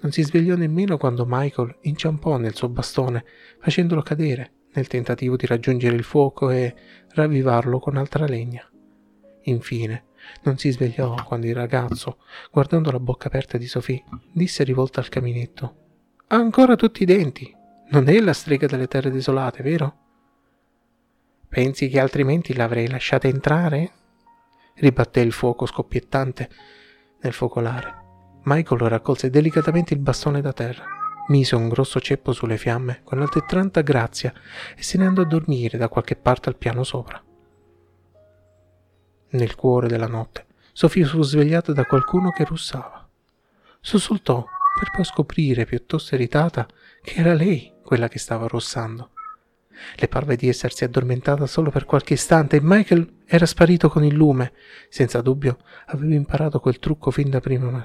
Non 0.00 0.12
si 0.12 0.22
svegliò 0.22 0.54
nemmeno 0.54 0.98
quando 0.98 1.24
Michael 1.26 1.78
inciampò 1.82 2.36
nel 2.36 2.54
suo 2.54 2.68
bastone, 2.68 3.24
facendolo 3.58 4.02
cadere 4.02 4.52
nel 4.74 4.86
tentativo 4.86 5.36
di 5.36 5.46
raggiungere 5.46 5.96
il 5.96 6.02
fuoco 6.02 6.50
e 6.50 6.74
ravvivarlo 7.14 7.78
con 7.78 7.96
altra 7.96 8.26
legna. 8.26 8.68
Infine, 9.44 10.04
non 10.42 10.58
si 10.58 10.70
svegliò 10.70 11.14
quando 11.24 11.46
il 11.46 11.54
ragazzo, 11.54 12.18
guardando 12.50 12.90
la 12.90 13.00
bocca 13.00 13.28
aperta 13.28 13.56
di 13.56 13.66
Sophie, 13.66 14.04
disse 14.32 14.62
rivolta 14.62 15.00
al 15.00 15.08
caminetto: 15.08 15.76
Ha 16.28 16.36
ancora 16.36 16.76
tutti 16.76 17.02
i 17.02 17.06
denti. 17.06 17.54
Non 17.88 18.08
è 18.08 18.20
la 18.20 18.32
strega 18.32 18.66
delle 18.66 18.88
terre 18.88 19.10
desolate, 19.10 19.62
vero? 19.62 20.01
Pensi 21.52 21.90
che 21.90 22.00
altrimenti 22.00 22.54
l'avrei 22.54 22.88
lasciata 22.88 23.28
entrare? 23.28 23.92
ribatté 24.76 25.20
il 25.20 25.32
fuoco 25.32 25.66
scoppiettante 25.66 26.48
nel 27.20 27.34
focolare. 27.34 28.40
Michael 28.44 28.80
raccolse 28.88 29.28
delicatamente 29.28 29.92
il 29.92 30.00
bastone 30.00 30.40
da 30.40 30.54
terra, 30.54 30.82
mise 31.28 31.54
un 31.54 31.68
grosso 31.68 32.00
ceppo 32.00 32.32
sulle 32.32 32.56
fiamme 32.56 33.02
con 33.04 33.20
altrettanta 33.20 33.82
grazia 33.82 34.32
e 34.74 34.82
se 34.82 34.96
ne 34.96 35.04
andò 35.04 35.20
a 35.20 35.26
dormire 35.26 35.76
da 35.76 35.90
qualche 35.90 36.16
parte 36.16 36.48
al 36.48 36.56
piano 36.56 36.84
sopra. 36.84 37.22
Nel 39.28 39.54
cuore 39.54 39.88
della 39.88 40.08
notte, 40.08 40.46
Sofia 40.72 41.06
fu 41.06 41.20
svegliata 41.20 41.74
da 41.74 41.84
qualcuno 41.84 42.30
che 42.30 42.46
russava. 42.46 43.06
Sussultò 43.78 44.42
per 44.80 44.90
poi 44.90 45.04
scoprire, 45.04 45.66
piuttosto 45.66 46.14
irritata, 46.14 46.66
che 47.02 47.20
era 47.20 47.34
lei 47.34 47.74
quella 47.84 48.08
che 48.08 48.18
stava 48.18 48.46
russando. 48.46 49.10
Le 49.96 50.08
parve 50.08 50.36
di 50.36 50.48
essersi 50.48 50.84
addormentata 50.84 51.46
solo 51.46 51.70
per 51.70 51.84
qualche 51.84 52.14
istante 52.14 52.56
e 52.56 52.60
Michael 52.62 53.20
era 53.26 53.46
sparito 53.46 53.88
con 53.88 54.04
il 54.04 54.14
lume. 54.14 54.52
Senza 54.88 55.20
dubbio 55.20 55.58
aveva 55.86 56.14
imparato 56.14 56.60
quel 56.60 56.78
trucco 56.78 57.10
fin, 57.10 57.30
da 57.30 57.40
prima, 57.40 57.84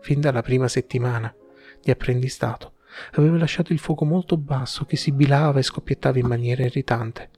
fin 0.00 0.20
dalla 0.20 0.42
prima 0.42 0.68
settimana 0.68 1.34
di 1.80 1.90
apprendistato. 1.90 2.74
Aveva 3.12 3.38
lasciato 3.38 3.72
il 3.72 3.78
fuoco 3.78 4.04
molto 4.04 4.36
basso 4.36 4.84
che 4.84 4.96
sibilava 4.96 5.58
e 5.58 5.62
scoppiettava 5.62 6.18
in 6.18 6.26
maniera 6.26 6.64
irritante. 6.64 7.30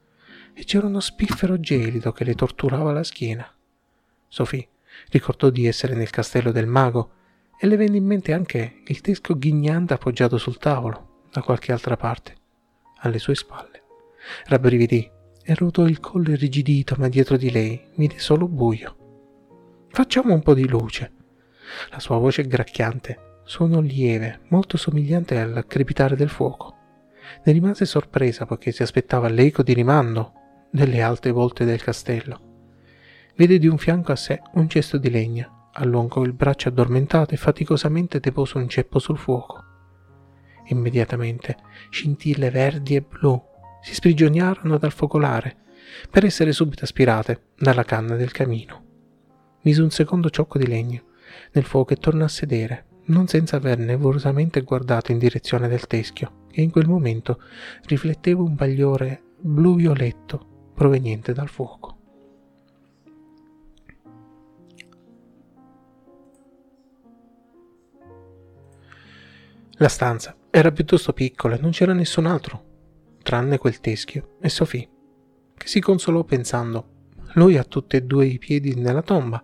E 0.52 0.64
c'era 0.64 0.86
uno 0.86 1.00
spiffero 1.00 1.58
gelido 1.58 2.12
che 2.12 2.24
le 2.24 2.34
torturava 2.34 2.92
la 2.92 3.02
schiena. 3.02 3.48
Sophie 4.28 4.68
ricordò 5.10 5.50
di 5.50 5.66
essere 5.66 5.94
nel 5.94 6.10
castello 6.10 6.52
del 6.52 6.66
mago 6.66 7.10
e 7.58 7.66
le 7.66 7.76
venne 7.76 7.96
in 7.96 8.04
mente 8.04 8.32
anche 8.32 8.82
il 8.86 9.00
teschio 9.00 9.38
ghignante 9.38 9.94
appoggiato 9.94 10.38
sul 10.38 10.58
tavolo, 10.58 11.22
da 11.30 11.42
qualche 11.42 11.72
altra 11.72 11.96
parte, 11.96 12.36
alle 13.04 13.18
sue 13.18 13.34
spalle. 13.34 13.82
Rabbrividì 14.46 15.10
e 15.42 15.54
ruotò 15.54 15.86
il 15.86 16.00
collo 16.00 16.30
irrigidito, 16.30 16.96
ma 16.98 17.08
dietro 17.08 17.36
di 17.36 17.50
lei 17.50 17.80
vide 17.96 18.18
solo 18.18 18.48
buio. 18.48 18.96
Facciamo 19.90 20.32
un 20.34 20.42
po' 20.42 20.54
di 20.54 20.66
luce. 20.66 21.12
La 21.90 22.00
sua 22.00 22.18
voce 22.18 22.46
gracchiante 22.46 23.40
suonò 23.44 23.80
lieve, 23.80 24.40
molto 24.48 24.76
somigliante 24.76 25.38
al 25.38 25.64
crepitare 25.66 26.16
del 26.16 26.30
fuoco. 26.30 26.72
Ne 27.44 27.52
rimase 27.52 27.84
sorpresa 27.84 28.46
poiché 28.46 28.72
si 28.72 28.82
aspettava 28.82 29.28
l'eco 29.28 29.62
di 29.62 29.74
rimando 29.74 30.32
delle 30.70 31.02
alte 31.02 31.30
volte 31.30 31.64
del 31.64 31.82
castello. 31.82 32.52
Vide 33.36 33.58
di 33.58 33.66
un 33.66 33.78
fianco 33.78 34.12
a 34.12 34.16
sé 34.16 34.40
un 34.54 34.68
cesto 34.68 34.96
di 34.96 35.10
legna, 35.10 35.70
allungò 35.72 36.22
il 36.24 36.32
braccio 36.32 36.68
addormentato 36.68 37.34
e 37.34 37.36
faticosamente 37.36 38.20
depose 38.20 38.56
un 38.58 38.68
ceppo 38.68 38.98
sul 38.98 39.18
fuoco. 39.18 39.62
Immediatamente 40.66 41.56
scintille 41.90 42.50
verdi 42.50 42.96
e 42.96 43.02
blu 43.02 43.40
si 43.82 43.94
sprigionarono 43.94 44.78
dal 44.78 44.92
focolare 44.92 45.56
per 46.10 46.24
essere 46.24 46.52
subito 46.52 46.84
aspirate 46.84 47.48
dalla 47.58 47.84
canna 47.84 48.16
del 48.16 48.32
camino. 48.32 48.82
Mise 49.62 49.82
un 49.82 49.90
secondo 49.90 50.30
ciocco 50.30 50.58
di 50.58 50.66
legno 50.66 51.02
nel 51.52 51.64
fuoco 51.64 51.92
e 51.92 51.96
tornò 51.96 52.24
a 52.24 52.28
sedere, 52.28 52.86
non 53.06 53.26
senza 53.26 53.56
aver 53.56 53.78
nervosamente 53.78 54.62
guardato 54.62 55.12
in 55.12 55.18
direzione 55.18 55.68
del 55.68 55.86
teschio, 55.86 56.46
che 56.50 56.60
in 56.60 56.70
quel 56.70 56.86
momento 56.86 57.40
rifletteva 57.84 58.42
un 58.42 58.54
bagliore 58.54 59.22
blu-violetto 59.40 60.72
proveniente 60.74 61.32
dal 61.32 61.48
fuoco. 61.48 61.98
La 69.78 69.88
stanza 69.88 70.34
era 70.56 70.70
piuttosto 70.70 71.12
piccola 71.12 71.56
e 71.56 71.60
non 71.60 71.72
c'era 71.72 71.92
nessun 71.94 72.26
altro, 72.26 72.62
tranne 73.24 73.58
quel 73.58 73.80
teschio 73.80 74.36
e 74.40 74.48
Sophie, 74.48 74.88
che 75.56 75.66
si 75.66 75.80
consolò 75.80 76.22
pensando, 76.22 76.90
lui 77.32 77.56
ha 77.56 77.64
tutti 77.64 77.96
e 77.96 78.02
due 78.02 78.26
i 78.26 78.38
piedi 78.38 78.76
nella 78.76 79.02
tomba, 79.02 79.42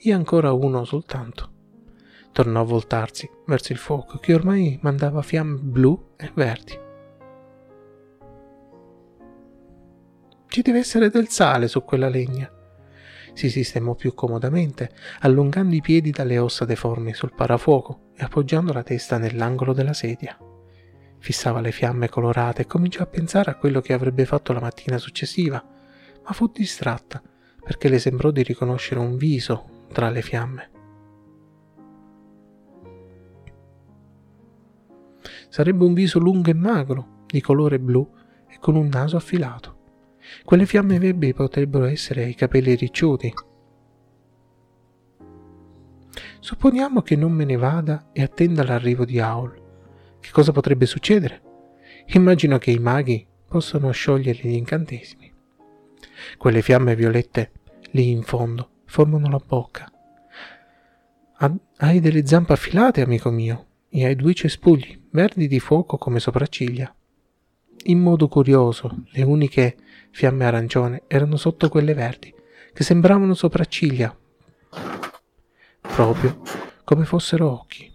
io 0.00 0.14
ancora 0.14 0.52
uno 0.52 0.84
soltanto. 0.84 1.50
Tornò 2.32 2.60
a 2.60 2.64
voltarsi 2.64 3.26
verso 3.46 3.72
il 3.72 3.78
fuoco 3.78 4.18
che 4.18 4.34
ormai 4.34 4.78
mandava 4.82 5.22
fiamme 5.22 5.60
blu 5.62 6.10
e 6.18 6.30
verdi. 6.34 6.78
Ci 10.46 10.60
deve 10.60 10.78
essere 10.78 11.08
del 11.08 11.28
sale 11.28 11.68
su 11.68 11.82
quella 11.84 12.10
legna. 12.10 12.52
Si 13.32 13.48
sistemò 13.48 13.94
più 13.94 14.12
comodamente, 14.12 14.90
allungando 15.20 15.74
i 15.74 15.80
piedi 15.80 16.10
dalle 16.10 16.36
ossa 16.36 16.66
deformi 16.66 17.14
sul 17.14 17.32
parafuoco 17.34 18.10
e 18.14 18.24
appoggiando 18.24 18.74
la 18.74 18.82
testa 18.82 19.16
nell'angolo 19.16 19.72
della 19.72 19.94
sedia. 19.94 20.38
Fissava 21.20 21.60
le 21.60 21.70
fiamme 21.70 22.08
colorate 22.08 22.62
e 22.62 22.66
cominciò 22.66 23.02
a 23.02 23.06
pensare 23.06 23.50
a 23.50 23.56
quello 23.56 23.80
che 23.80 23.92
avrebbe 23.92 24.24
fatto 24.24 24.52
la 24.52 24.60
mattina 24.60 24.98
successiva, 24.98 25.62
ma 26.24 26.32
fu 26.32 26.48
distratta 26.48 27.22
perché 27.62 27.88
le 27.88 27.98
sembrò 27.98 28.30
di 28.30 28.42
riconoscere 28.42 29.00
un 29.00 29.16
viso 29.16 29.86
tra 29.92 30.08
le 30.08 30.22
fiamme. 30.22 30.70
Sarebbe 35.50 35.84
un 35.84 35.92
viso 35.92 36.18
lungo 36.18 36.48
e 36.48 36.54
magro, 36.54 37.24
di 37.26 37.40
colore 37.40 37.78
blu 37.78 38.08
e 38.48 38.56
con 38.58 38.76
un 38.76 38.88
naso 38.88 39.16
affilato. 39.16 39.78
Quelle 40.44 40.64
fiamme 40.64 40.98
verdi 40.98 41.34
potrebbero 41.34 41.84
essere 41.84 42.28
i 42.28 42.34
capelli 42.34 42.74
ricciuti. 42.74 43.32
Supponiamo 46.40 47.02
che 47.02 47.16
non 47.16 47.32
me 47.32 47.44
ne 47.44 47.56
vada 47.56 48.08
e 48.12 48.22
attenda 48.22 48.64
l'arrivo 48.64 49.04
di 49.04 49.20
Aul. 49.20 49.69
Che 50.20 50.30
cosa 50.30 50.52
potrebbe 50.52 50.86
succedere? 50.86 51.42
Immagino 52.08 52.58
che 52.58 52.70
i 52.70 52.78
maghi 52.78 53.26
possano 53.46 53.90
sciogliere 53.90 54.40
gli 54.42 54.54
incantesimi. 54.54 55.32
Quelle 56.36 56.62
fiamme 56.62 56.94
violette 56.94 57.52
lì 57.92 58.10
in 58.10 58.22
fondo 58.22 58.68
formano 58.84 59.28
la 59.28 59.40
bocca. 59.44 59.90
Hai 61.78 62.00
delle 62.00 62.26
zampe 62.26 62.52
affilate, 62.52 63.00
amico 63.00 63.30
mio, 63.30 63.66
e 63.88 64.04
hai 64.04 64.14
due 64.14 64.34
cespugli 64.34 65.06
verdi 65.10 65.48
di 65.48 65.58
fuoco 65.58 65.96
come 65.96 66.20
sopracciglia. 66.20 66.94
In 67.84 67.98
modo 67.98 68.28
curioso, 68.28 69.04
le 69.12 69.22
uniche 69.22 69.76
fiamme 70.10 70.44
arancione 70.44 71.04
erano 71.06 71.36
sotto 71.36 71.68
quelle 71.68 71.94
verdi, 71.94 72.32
che 72.72 72.84
sembravano 72.84 73.34
sopracciglia, 73.34 74.16
proprio 75.80 76.42
come 76.84 77.04
fossero 77.04 77.50
occhi, 77.50 77.90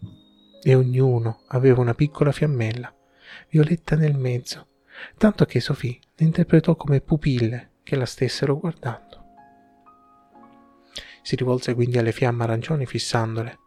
e 0.68 0.74
ognuno 0.74 1.42
aveva 1.50 1.80
una 1.80 1.94
piccola 1.94 2.32
fiammella, 2.32 2.92
violetta 3.50 3.96
nel 3.96 4.18
mezzo, 4.18 4.70
tanto 5.16 5.46
che 5.46 5.60
Sofì 5.60 6.00
le 6.16 6.26
interpretò 6.26 6.76
come 6.76 7.02
pupille 7.02 7.74
che 7.84 7.96
la 7.96 8.08
stessero 8.08 8.58
guardando. 8.58 9.24
Si 11.22 11.36
rivolse 11.36 11.76
quindi 11.76 12.00
alle 12.00 12.12
fiamme 12.12 12.42
arancioni 12.42 12.88
fissandole. 12.88 13.60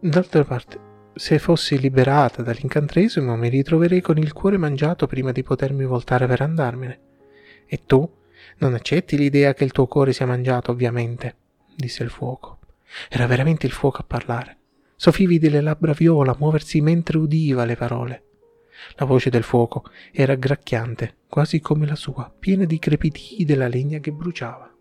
D'altra 0.00 0.42
parte, 0.42 0.80
se 1.14 1.38
fossi 1.38 1.78
liberata 1.78 2.42
dall'incantresimo 2.42 3.36
mi 3.36 3.48
ritroverei 3.48 4.00
con 4.00 4.18
il 4.18 4.32
cuore 4.32 4.56
mangiato 4.56 5.06
prima 5.06 5.30
di 5.30 5.44
potermi 5.44 5.84
voltare 5.84 6.26
per 6.26 6.40
andarmene. 6.40 7.00
E 7.66 7.84
tu 7.86 8.22
non 8.58 8.74
accetti 8.74 9.16
l'idea 9.16 9.54
che 9.54 9.64
il 9.64 9.72
tuo 9.72 9.86
cuore 9.86 10.12
sia 10.12 10.26
mangiato, 10.26 10.70
ovviamente, 10.70 11.36
disse 11.74 12.02
il 12.02 12.10
fuoco. 12.10 12.60
Era 13.08 13.26
veramente 13.26 13.66
il 13.66 13.72
fuoco 13.72 13.98
a 13.98 14.04
parlare. 14.04 14.58
Sofì 14.96 15.26
vide 15.26 15.48
le 15.48 15.60
labbra 15.60 15.92
viola 15.92 16.36
muoversi 16.38 16.80
mentre 16.80 17.18
udiva 17.18 17.64
le 17.64 17.76
parole. 17.76 18.22
La 18.96 19.04
voce 19.04 19.30
del 19.30 19.42
fuoco 19.42 19.84
era 20.12 20.34
gracchiante, 20.34 21.16
quasi 21.28 21.60
come 21.60 21.86
la 21.86 21.96
sua, 21.96 22.32
piena 22.36 22.64
di 22.64 22.78
crepitii 22.78 23.44
della 23.44 23.68
legna 23.68 23.98
che 23.98 24.12
bruciava. 24.12 24.72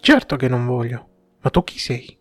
Certo 0.00 0.36
che 0.36 0.48
non 0.48 0.66
voglio, 0.66 1.08
ma 1.40 1.50
tu 1.50 1.64
chi 1.64 1.78
sei? 1.78 2.16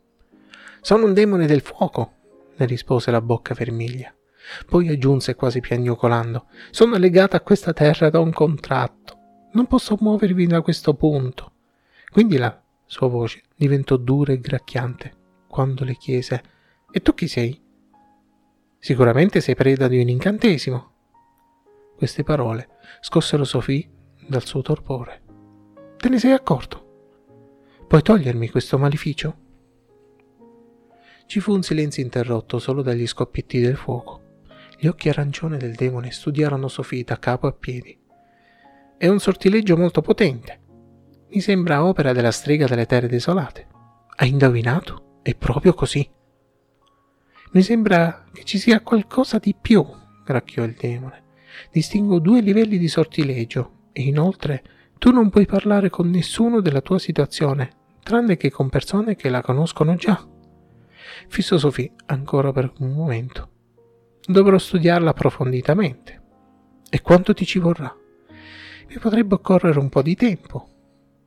Sono 0.82 1.06
un 1.06 1.14
demone 1.14 1.46
del 1.46 1.62
fuoco, 1.62 2.14
le 2.56 2.66
rispose 2.66 3.12
la 3.12 3.22
bocca 3.22 3.54
vermiglia. 3.54 4.17
Poi 4.66 4.90
aggiunse 4.90 5.36
quasi 5.36 5.60
piagnucolando: 5.60 6.48
Sono 6.72 6.98
legata 6.98 7.38
a 7.38 7.42
questa 7.42 7.74
terra 7.74 8.10
da 8.10 8.20
un 8.20 8.32
contratto. 8.32 9.18
Non 9.54 9.68
posso 9.68 9.98
muovermi 10.00 10.46
da 10.46 10.62
questo 10.62 10.94
punto. 10.94 11.52
Quindi 12.12 12.38
la 12.38 12.62
sua 12.86 13.08
voce 13.08 13.44
diventò 13.56 13.98
dura 13.98 14.34
e 14.34 14.40
gracchiante 14.40 15.14
quando 15.48 15.84
le 15.84 15.96
chiese: 15.96 16.44
E 16.92 17.02
tu 17.02 17.14
chi 17.14 17.28
sei? 17.28 17.62
Sicuramente 18.80 19.42
sei 19.42 19.56
preda 19.56 19.88
di 19.88 20.00
un 20.00 20.08
incantesimo. 20.08 20.92
Queste 21.98 22.24
parole 22.24 22.70
scossero 23.02 23.44
Sophie 23.44 23.90
dal 24.28 24.46
suo 24.46 24.62
torpore. 24.62 25.24
Te 25.98 26.10
ne 26.10 26.20
sei 26.20 26.32
accorto? 26.32 26.86
Puoi 27.88 28.02
togliermi 28.02 28.50
questo 28.50 28.78
maleficio? 28.78 29.46
Ci 31.26 31.40
fu 31.40 31.54
un 31.54 31.64
silenzio 31.64 32.04
interrotto 32.04 32.60
solo 32.60 32.82
dagli 32.82 33.08
scoppietti 33.08 33.60
del 33.60 33.76
fuoco. 33.76 34.27
Gli 34.80 34.86
occhi 34.86 35.10
arancioni 35.10 35.58
del 35.58 35.74
demone 35.74 36.12
studiarono 36.12 36.68
Sofì 36.68 37.02
da 37.02 37.18
capo 37.18 37.48
a 37.48 37.52
piedi. 37.52 37.98
È 38.96 39.08
un 39.08 39.20
sortileggio 39.20 39.76
molto 39.76 40.02
potente. 40.02 40.60
Mi 41.30 41.42
sembra 41.42 41.84
opera 41.84 42.14
della 42.14 42.30
strega 42.30 42.68
delle 42.68 42.86
terre 42.86 43.08
desolate. 43.08 43.68
Hai 44.18 44.30
indovinato? 44.30 45.20
È 45.24 45.34
proprio 45.34 45.74
così. 45.74 46.08
Mi 47.54 47.64
sembra 47.64 48.26
che 48.32 48.44
ci 48.44 48.60
sia 48.60 48.82
qualcosa 48.82 49.40
di 49.40 49.56
più, 49.60 49.84
gracchiò 50.24 50.64
il 50.64 50.76
demone. 50.80 51.24
Distingo 51.72 52.20
due 52.20 52.42
livelli 52.42 52.78
di 52.78 52.88
sortileggio 52.88 53.90
e 53.94 54.04
inoltre 54.04 54.64
tu 55.00 55.10
non 55.10 55.32
puoi 55.32 55.48
parlare 55.48 55.90
con 55.90 56.08
nessuno 56.12 56.62
della 56.62 56.82
tua 56.82 57.00
situazione, 57.00 57.72
tranne 58.04 58.38
che 58.38 58.52
con 58.52 58.70
persone 58.70 59.16
che 59.16 59.30
la 59.30 59.42
conoscono 59.42 59.96
già. 59.96 60.24
Fissò 61.30 61.58
Sofì 61.58 61.92
ancora 62.06 62.52
per 62.52 62.72
un 62.78 62.92
momento. 62.92 63.56
Dovrò 64.30 64.58
studiarla 64.58 65.12
approfonditamente. 65.12 66.22
E 66.90 67.02
quanto 67.02 67.34
ti 67.34 67.46
ci 67.46 67.60
vorrà? 67.60 67.96
Mi 68.90 68.98
potrebbe 69.00 69.36
occorrere 69.36 69.80
un 69.80 69.88
po' 69.88 70.02
di 70.02 70.16
tempo. 70.16 70.68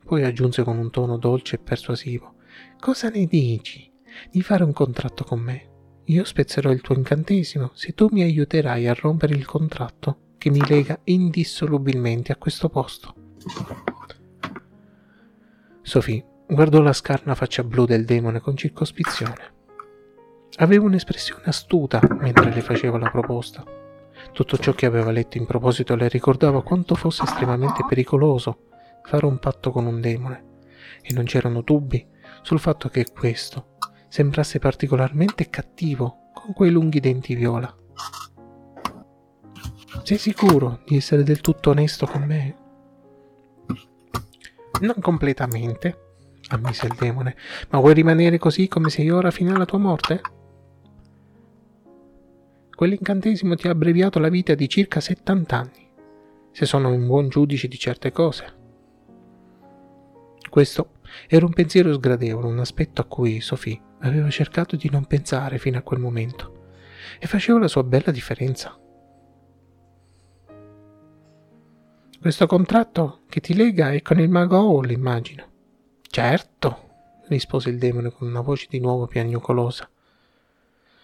Poi 0.05 0.23
aggiunse 0.23 0.65
con 0.65 0.77
un 0.77 0.91
tono 0.91 1.17
dolce 1.17 1.57
e 1.57 1.61
persuasivo. 1.61 2.35
Cosa 2.79 3.09
ne 3.09 3.25
dici? 3.25 3.91
Di 4.31 4.43
fare 4.43 4.65
un 4.65 4.75
contratto 4.75 5.25
con 5.25 5.41
me? 5.41 5.69
Io 6.05 6.25
spezzerò 6.25 6.71
il 6.71 6.83
tuo 6.83 6.95
incantesimo 6.95 7.71
se 7.73 7.95
tu 7.95 8.09
mi 8.11 8.21
aiuterai 8.21 8.87
a 8.87 8.93
rompere 8.93 9.35
il 9.35 9.47
contratto 9.47 10.35
che 10.37 10.51
mi 10.51 10.61
lega 10.67 11.01
indissolubilmente 11.05 12.33
a 12.33 12.37
questo 12.37 12.69
posto. 12.69 13.15
Sophie 15.81 16.23
guardò 16.47 16.83
la 16.83 16.93
scarna 16.93 17.35
faccia 17.35 17.65
blu 17.65 17.87
del 17.87 18.05
demone 18.05 18.41
con 18.41 18.57
circospezione. 18.59 19.60
Aveva 20.57 20.85
un'espressione 20.85 21.45
astuta 21.45 22.01
mentre 22.19 22.53
le 22.53 22.61
faceva 22.61 22.99
la 22.99 23.11
proposta. 23.11 23.65
Tutto 24.33 24.59
ciò 24.59 24.73
che 24.73 24.87
aveva 24.87 25.11
letto 25.11 25.39
in 25.39 25.47
proposito 25.47 25.95
le 25.95 26.09
ricordava 26.09 26.63
quanto 26.63 26.95
fosse 26.95 27.23
estremamente 27.25 27.85
pericoloso 27.89 28.69
fare 29.03 29.27
un 29.27 29.39
patto 29.39 29.71
con 29.71 29.87
un 29.87 30.01
demone, 30.01 30.45
e 31.03 31.13
non 31.15 31.25
c'erano 31.25 31.63
dubbi 31.63 32.07
sul 32.43 32.61
fatto 32.61 32.89
che 32.89 33.07
questo 33.11 33.77
sembrasse 34.09 34.59
particolarmente 34.59 35.49
cattivo 35.49 36.31
con 36.35 36.53
quei 36.53 36.71
lunghi 36.71 37.01
denti 37.01 37.35
viola. 37.35 37.75
Sei 40.03 40.19
sicuro 40.19 40.81
di 40.85 40.97
essere 40.97 41.23
del 41.23 41.41
tutto 41.41 41.71
onesto 41.71 42.07
con 42.07 42.23
me? 42.23 42.57
Non 44.81 44.97
completamente, 45.01 46.15
ammise 46.49 46.87
il 46.87 46.95
demone, 46.99 47.37
ma 47.71 47.79
vuoi 47.79 47.95
rimanere 47.95 48.39
così 48.39 48.69
come 48.69 48.91
sei 48.91 49.11
ora 49.11 49.31
fino 49.31 49.55
alla 49.55 49.65
tua 49.65 49.79
morte? 49.79 50.21
Quell'incantesimo 52.81 53.57
ti 53.57 53.69
ha 53.69 53.73
abbreviato 53.73 54.19
la 54.19 54.31
vita 54.31 54.55
di 54.55 54.67
circa 54.67 55.01
70 55.01 55.55
anni, 55.55 55.87
se 56.51 56.65
sono 56.65 56.89
un 56.89 57.07
buon 57.07 57.29
giudice 57.29 57.69
di 57.69 57.79
certe 57.79 58.11
cose. 58.11 58.55
Questo 60.49 60.93
era 61.29 61.45
un 61.45 61.53
pensiero 61.53 61.93
sgradevole, 61.93 62.47
un 62.47 62.59
aspetto 62.59 63.03
a 63.03 63.05
cui 63.05 63.43
Sophie 63.43 63.79
aveva 63.99 64.31
cercato 64.31 64.77
di 64.77 64.89
non 64.89 65.05
pensare 65.05 65.59
fino 65.59 65.77
a 65.77 65.83
quel 65.83 66.01
momento, 66.01 66.69
e 67.19 67.27
faceva 67.27 67.59
la 67.59 67.69
sua 67.69 67.83
bella 67.83 68.11
differenza. 68.11 68.75
Questo 72.19 72.47
contratto 72.47 73.25
che 73.29 73.41
ti 73.41 73.53
lega 73.53 73.93
è 73.93 74.01
con 74.01 74.19
il 74.21 74.31
mago 74.31 74.57
Hall, 74.57 74.89
immagino. 74.89 75.45
Certo, 76.01 76.89
rispose 77.29 77.69
il 77.69 77.77
demone 77.77 78.11
con 78.11 78.27
una 78.27 78.41
voce 78.41 78.69
di 78.71 78.81
nuovo 78.81 79.07
piagnucolosa. 79.07 79.87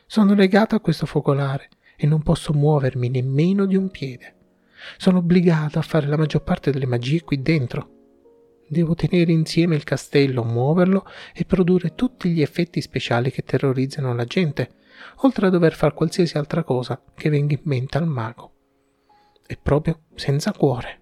Sono 0.08 0.34
legato 0.34 0.76
a 0.76 0.80
questo 0.80 1.04
focolare 1.04 1.68
e 1.96 2.06
non 2.06 2.22
posso 2.22 2.52
muovermi 2.52 3.08
nemmeno 3.08 3.66
di 3.66 3.74
un 3.74 3.90
piede. 3.90 4.34
Sono 4.96 5.18
obbligato 5.18 5.80
a 5.80 5.82
fare 5.82 6.06
la 6.06 6.16
maggior 6.16 6.44
parte 6.44 6.70
delle 6.70 6.86
magie 6.86 7.22
qui 7.22 7.42
dentro. 7.42 7.90
Devo 8.68 8.94
tenere 8.94 9.32
insieme 9.32 9.74
il 9.74 9.82
castello, 9.82 10.44
muoverlo 10.44 11.04
e 11.34 11.44
produrre 11.44 11.96
tutti 11.96 12.30
gli 12.30 12.40
effetti 12.40 12.80
speciali 12.80 13.32
che 13.32 13.42
terrorizzano 13.42 14.14
la 14.14 14.24
gente, 14.24 14.70
oltre 15.22 15.48
a 15.48 15.50
dover 15.50 15.74
fare 15.74 15.94
qualsiasi 15.94 16.38
altra 16.38 16.62
cosa 16.62 17.02
che 17.12 17.28
venga 17.28 17.54
in 17.54 17.62
mente 17.64 17.98
al 17.98 18.06
mago. 18.06 18.52
E 19.44 19.58
proprio 19.60 20.02
senza 20.14 20.52
cuore. 20.52 21.00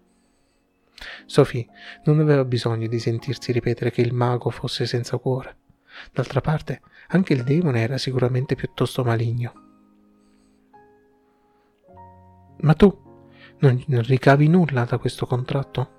Sophie 1.26 1.66
non 2.04 2.20
aveva 2.20 2.44
bisogno 2.44 2.86
di 2.86 2.98
sentirsi 2.98 3.52
ripetere 3.52 3.90
che 3.90 4.00
il 4.00 4.14
mago 4.14 4.48
fosse 4.48 4.86
senza 4.86 5.18
cuore. 5.18 5.56
D'altra 6.12 6.40
parte, 6.40 6.80
anche 7.08 7.32
il 7.32 7.44
demone 7.44 7.80
era 7.80 7.98
sicuramente 7.98 8.54
piuttosto 8.54 9.04
maligno. 9.04 9.52
Ma 12.58 12.74
tu 12.74 13.02
non 13.58 13.84
ricavi 14.02 14.48
nulla 14.48 14.84
da 14.84 14.98
questo 14.98 15.26
contratto? 15.26 15.92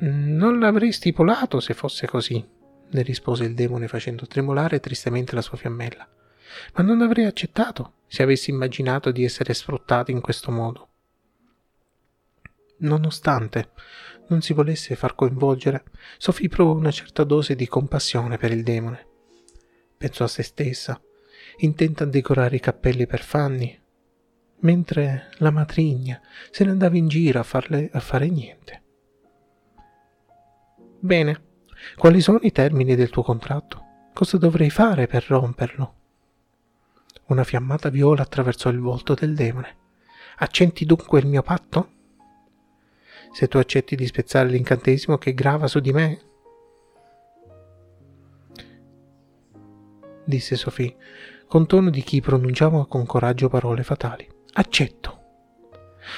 Non 0.00 0.58
l'avrei 0.58 0.92
stipulato 0.92 1.60
se 1.60 1.74
fosse 1.74 2.06
così, 2.06 2.44
le 2.88 3.02
rispose 3.02 3.44
il 3.44 3.54
demone 3.54 3.88
facendo 3.88 4.26
tremolare 4.26 4.80
tristemente 4.80 5.34
la 5.34 5.42
sua 5.42 5.56
fiammella. 5.56 6.08
Ma 6.74 6.82
non 6.82 7.02
avrei 7.02 7.24
accettato 7.24 7.94
se 8.06 8.22
avessi 8.22 8.50
immaginato 8.50 9.10
di 9.10 9.24
essere 9.24 9.54
sfruttato 9.54 10.10
in 10.10 10.20
questo 10.20 10.50
modo. 10.50 10.88
Nonostante 12.78 13.70
non 14.28 14.42
si 14.42 14.52
volesse 14.52 14.96
far 14.96 15.14
coinvolgere, 15.14 15.84
Sophie 16.18 16.48
provò 16.48 16.72
una 16.72 16.90
certa 16.90 17.24
dose 17.24 17.54
di 17.54 17.66
compassione 17.66 18.36
per 18.36 18.52
il 18.52 18.62
demone. 18.62 19.06
Pensò 19.96 20.24
a 20.24 20.28
se 20.28 20.42
stessa, 20.42 21.00
intenta 21.58 22.04
a 22.04 22.08
decorare 22.08 22.56
i 22.56 22.60
cappelli 22.60 23.06
per 23.06 23.22
Fanny, 23.22 23.80
mentre 24.60 25.30
la 25.38 25.50
matrigna 25.50 26.20
se 26.50 26.64
ne 26.64 26.70
andava 26.70 26.96
in 26.96 27.08
giro 27.08 27.38
a, 27.38 27.42
farle, 27.42 27.88
a 27.92 28.00
fare 28.00 28.28
niente. 28.28 28.82
Bene, 30.98 31.42
quali 31.96 32.20
sono 32.20 32.38
i 32.42 32.52
termini 32.52 32.94
del 32.94 33.10
tuo 33.10 33.22
contratto? 33.22 33.84
Cosa 34.12 34.38
dovrei 34.38 34.70
fare 34.70 35.06
per 35.06 35.24
romperlo? 35.28 35.94
Una 37.26 37.44
fiammata 37.44 37.90
viola 37.90 38.22
attraversò 38.22 38.70
il 38.70 38.80
volto 38.80 39.14
del 39.14 39.34
demone. 39.34 39.76
Accenti 40.38 40.84
dunque 40.84 41.20
il 41.20 41.26
mio 41.26 41.42
patto? 41.42 41.90
Se 43.36 43.48
tu 43.48 43.58
accetti 43.58 43.96
di 43.96 44.06
spezzare 44.06 44.48
l'incantesimo 44.48 45.18
che 45.18 45.34
grava 45.34 45.66
su 45.66 45.80
di 45.80 45.92
me? 45.92 46.20
disse 50.24 50.56
Sophie, 50.56 50.96
con 51.46 51.66
tono 51.66 51.90
di 51.90 52.00
chi 52.00 52.22
pronunciava 52.22 52.86
con 52.86 53.04
coraggio 53.04 53.50
parole 53.50 53.82
fatali. 53.82 54.26
Accetto. 54.54 55.20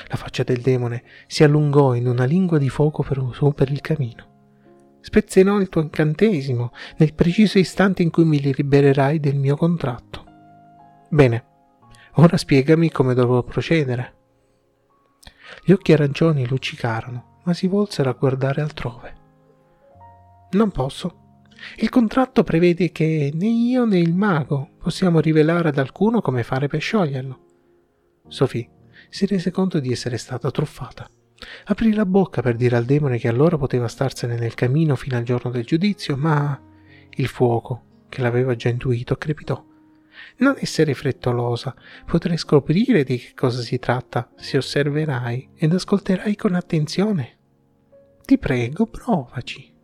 La 0.06 0.14
faccia 0.14 0.44
del 0.44 0.60
demone 0.60 1.02
si 1.26 1.42
allungò 1.42 1.94
in 1.94 2.06
una 2.06 2.22
lingua 2.22 2.56
di 2.56 2.68
fuoco 2.68 3.02
per, 3.02 3.20
per 3.52 3.72
il 3.72 3.80
camino. 3.80 4.98
Spezzerò 5.00 5.58
il 5.58 5.68
tuo 5.68 5.80
incantesimo 5.80 6.70
nel 6.98 7.14
preciso 7.14 7.58
istante 7.58 8.04
in 8.04 8.10
cui 8.10 8.26
mi 8.26 8.40
libererai 8.40 9.18
del 9.18 9.34
mio 9.34 9.56
contratto. 9.56 10.24
Bene, 11.10 11.44
ora 12.12 12.36
spiegami 12.36 12.92
come 12.92 13.14
dovrò 13.14 13.42
procedere. 13.42 14.17
Gli 15.64 15.72
occhi 15.72 15.92
arancioni 15.92 16.46
luccicarono, 16.46 17.40
ma 17.44 17.52
si 17.54 17.66
volsero 17.66 18.10
a 18.10 18.16
guardare 18.18 18.60
altrove. 18.60 19.16
Non 20.50 20.70
posso. 20.70 21.26
Il 21.76 21.88
contratto 21.88 22.44
prevede 22.44 22.90
che 22.92 23.30
né 23.34 23.46
io 23.46 23.84
né 23.84 23.98
il 23.98 24.14
mago 24.14 24.70
possiamo 24.78 25.20
rivelare 25.20 25.68
ad 25.68 25.78
alcuno 25.78 26.20
come 26.20 26.42
fare 26.42 26.68
per 26.68 26.80
scioglierlo. 26.80 27.38
Sophie 28.28 28.68
si 29.08 29.26
rese 29.26 29.50
conto 29.50 29.80
di 29.80 29.90
essere 29.90 30.16
stata 30.16 30.50
truffata. 30.50 31.08
Aprì 31.66 31.92
la 31.92 32.06
bocca 32.06 32.42
per 32.42 32.56
dire 32.56 32.76
al 32.76 32.84
demone 32.84 33.18
che 33.18 33.28
allora 33.28 33.56
poteva 33.56 33.88
starsene 33.88 34.36
nel 34.36 34.54
camino 34.54 34.96
fino 34.96 35.16
al 35.16 35.22
giorno 35.22 35.50
del 35.50 35.64
giudizio, 35.64 36.16
ma 36.16 36.60
il 37.10 37.26
fuoco, 37.26 38.04
che 38.08 38.22
l'aveva 38.22 38.54
già 38.54 38.68
intuito, 38.68 39.16
crepitò. 39.16 39.64
Non 40.38 40.56
essere 40.58 40.94
frettolosa, 40.94 41.74
potrai 42.06 42.36
scoprire 42.36 43.04
di 43.04 43.18
che 43.18 43.32
cosa 43.34 43.60
si 43.60 43.78
tratta 43.78 44.30
se 44.36 44.56
osserverai 44.56 45.50
ed 45.54 45.72
ascolterai 45.72 46.36
con 46.36 46.54
attenzione. 46.54 47.36
Ti 48.24 48.38
prego, 48.38 48.86
provaci. 48.86 49.74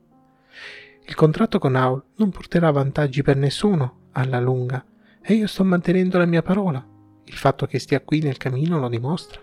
Il 1.07 1.15
contratto 1.15 1.59
con 1.59 1.77
Aul 1.77 2.03
non 2.17 2.31
porterà 2.31 2.71
vantaggi 2.71 3.23
per 3.23 3.37
nessuno 3.37 4.09
alla 4.13 4.41
lunga 4.41 4.85
e 5.21 5.35
io 5.35 5.47
sto 5.47 5.65
mantenendo 5.65 6.19
la 6.19 6.27
mia 6.27 6.43
parola. 6.43 6.87
Il 7.25 7.35
fatto 7.35 7.67
che 7.67 7.79
stia 7.79 8.01
qui 8.01 8.21
nel 8.21 8.37
camino 8.37 8.79
lo 8.79 8.89
dimostra. 8.89 9.41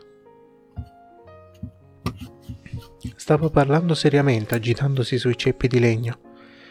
Stava 3.15 3.49
parlando 3.49 3.93
seriamente, 3.93 4.55
agitandosi 4.55 5.17
sui 5.17 5.37
ceppi 5.37 5.67
di 5.67 5.79
legno, 5.79 6.19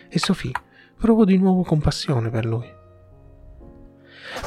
e 0.08 0.18
Sophie 0.18 0.52
provò 0.96 1.24
di 1.24 1.38
nuovo 1.38 1.62
compassione 1.62 2.30
per 2.30 2.44
lui. 2.44 2.78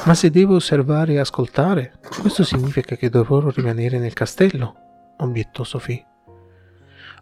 Ma 0.06 0.14
se 0.14 0.30
devo 0.30 0.56
osservare 0.56 1.14
e 1.14 1.18
ascoltare, 1.18 1.98
questo 2.20 2.44
significa 2.44 2.96
che 2.96 3.08
dovrò 3.08 3.48
rimanere 3.50 3.98
nel 3.98 4.12
castello? 4.12 4.74
obiettò 5.18 5.64
Sophie. 5.64 6.04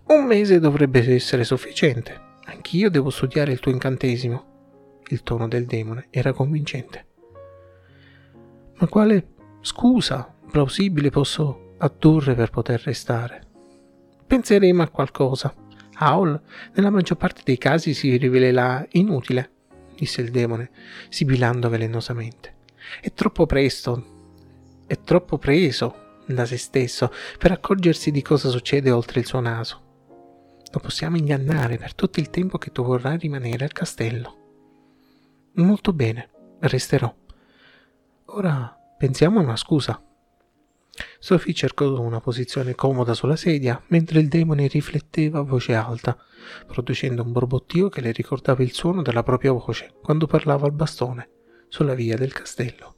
Un 0.07 0.25
mese 0.25 0.59
dovrebbe 0.59 1.14
essere 1.14 1.44
sufficiente. 1.44 2.31
Anch'io 2.44 2.90
devo 2.90 3.11
studiare 3.11 3.53
il 3.53 3.61
tuo 3.61 3.70
incantesimo. 3.70 5.01
Il 5.09 5.22
tono 5.22 5.46
del 5.46 5.66
demone 5.66 6.07
era 6.11 6.33
convincente. 6.33 7.07
Ma 8.79 8.88
quale 8.88 9.29
scusa 9.61 10.35
plausibile 10.51 11.11
posso 11.11 11.75
addurre 11.79 12.35
per 12.35 12.51
poter 12.51 12.83
restare? 12.85 13.46
Penseremo 14.27 14.83
a 14.83 14.88
qualcosa. 14.88 15.55
Aul, 15.94 16.40
nella 16.75 16.90
maggior 16.90 17.16
parte 17.16 17.42
dei 17.44 17.59
casi, 17.59 17.94
si 17.94 18.16
rivelerà 18.16 18.85
inutile, 18.92 19.51
disse 19.94 20.20
il 20.20 20.31
demone, 20.31 20.70
sibilando 21.09 21.68
velenosamente. 21.68 22.55
È 23.00 23.12
troppo 23.12 23.46
presto, 23.46 24.05
è 24.87 24.98
troppo 25.00 25.38
preso 25.38 26.20
da 26.26 26.44
se 26.44 26.57
stesso 26.57 27.12
per 27.38 27.52
accorgersi 27.52 28.11
di 28.11 28.22
cosa 28.22 28.48
succede 28.48 28.90
oltre 28.90 29.20
il 29.20 29.26
suo 29.26 29.40
naso. 29.40 29.81
Lo 30.72 30.81
possiamo 30.81 31.16
ingannare 31.16 31.76
per 31.76 31.94
tutto 31.94 32.20
il 32.20 32.31
tempo 32.31 32.59
che 32.59 32.72
tu 32.72 32.83
vorrai 32.83 33.18
rimanere 33.18 33.64
al 33.64 33.72
castello. 33.72 34.37
Molto 35.55 35.92
bene, 35.92 36.31
resterò. 36.61 37.14
Ora 38.26 38.74
pensiamo 38.96 39.38
a 39.38 39.42
una 39.42 39.57
scusa. 39.57 40.02
Sophie 41.24 41.54
cercò 41.54 42.00
una 42.00 42.18
posizione 42.18 42.74
comoda 42.74 43.14
sulla 43.14 43.37
sedia 43.37 43.80
mentre 43.87 44.18
il 44.18 44.26
demone 44.26 44.66
rifletteva 44.66 45.38
a 45.38 45.42
voce 45.42 45.72
alta, 45.72 46.18
producendo 46.66 47.22
un 47.22 47.30
borbottio 47.30 47.88
che 47.88 48.00
le 48.00 48.11
ricordava 48.11 48.64
il 48.64 48.72
suono 48.72 49.02
della 49.02 49.22
propria 49.22 49.52
voce 49.52 49.92
quando 50.02 50.26
parlava 50.26 50.66
al 50.66 50.72
bastone 50.72 51.28
sulla 51.68 51.94
via 51.94 52.16
del 52.16 52.32
castello. 52.32 52.96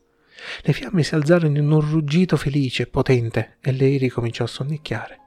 Le 0.63 0.73
fiamme 0.73 1.03
si 1.03 1.15
alzarono 1.15 1.59
in 1.59 1.71
un 1.71 1.81
ruggito 1.83 2.39
felice 2.39 2.85
e 2.85 2.87
potente 2.87 3.59
e 3.61 3.73
lei 3.73 3.99
ricominciò 3.99 4.45
a 4.45 4.47
sonnecchiare. 4.47 5.19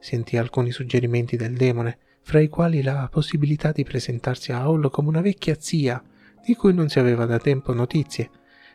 Sentì 0.00 0.38
alcuni 0.38 0.70
suggerimenti 0.70 1.36
del 1.36 1.54
demone, 1.54 1.98
fra 2.22 2.40
i 2.40 2.48
quali 2.48 2.82
la 2.82 3.10
possibilità 3.12 3.72
di 3.72 3.84
presentarsi 3.84 4.52
a 4.52 4.62
Hall 4.62 4.88
come 4.88 5.08
una 5.08 5.20
vecchia 5.20 5.56
zia 5.58 6.02
di 6.42 6.54
cui 6.54 6.72
non 6.72 6.88
si 6.88 6.98
aveva 6.98 7.26
da 7.26 7.38
tempo 7.38 7.74
notizie 7.74 8.30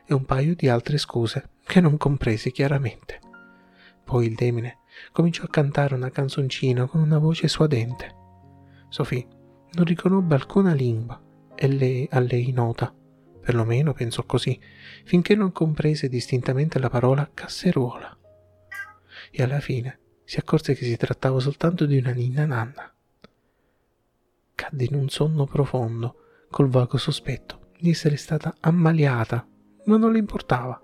e 0.05 0.13
un 0.13 0.25
paio 0.25 0.53
di 0.53 0.69
altre 0.69 0.99
scuse 0.99 1.49
che 1.65 1.81
non 1.81 1.97
comprese 1.97 2.51
chiaramente. 2.51 3.29
Poi 4.11 4.25
il 4.25 4.35
demone 4.35 4.79
cominciò 5.13 5.45
a 5.45 5.47
cantare 5.47 5.95
una 5.95 6.09
canzoncina 6.09 6.85
con 6.85 6.99
una 6.99 7.17
voce 7.17 7.47
suadente. 7.47 8.13
Sophie 8.89 9.25
non 9.71 9.85
riconobbe 9.85 10.35
alcuna 10.35 10.73
lingua 10.73 11.17
e 11.55 11.67
lei, 11.69 12.09
a 12.11 12.19
lei 12.19 12.51
nota, 12.51 12.93
perlomeno 13.39 13.93
pensò 13.93 14.23
così, 14.23 14.59
finché 15.05 15.33
non 15.33 15.53
comprese 15.53 16.09
distintamente 16.09 16.77
la 16.77 16.89
parola 16.89 17.31
casseruola. 17.33 18.17
E 19.31 19.43
alla 19.43 19.61
fine 19.61 19.99
si 20.25 20.39
accorse 20.39 20.73
che 20.73 20.83
si 20.83 20.97
trattava 20.97 21.39
soltanto 21.39 21.85
di 21.85 21.97
una 21.97 22.11
ninna 22.11 22.45
nanna. 22.45 22.93
Cadde 24.53 24.83
in 24.83 24.95
un 24.95 25.07
sonno 25.07 25.45
profondo, 25.45 26.15
col 26.49 26.67
vago 26.67 26.97
sospetto 26.97 27.71
di 27.79 27.91
essere 27.91 28.17
stata 28.17 28.57
ammaliata, 28.59 29.47
ma 29.85 29.95
non 29.95 30.11
le 30.11 30.19
importava. 30.19 30.83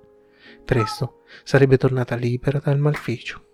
Presto 0.67 1.23
sarebbe 1.45 1.77
tornata 1.77 2.17
libera 2.17 2.59
dal 2.59 2.77
maleficio. 2.77 3.46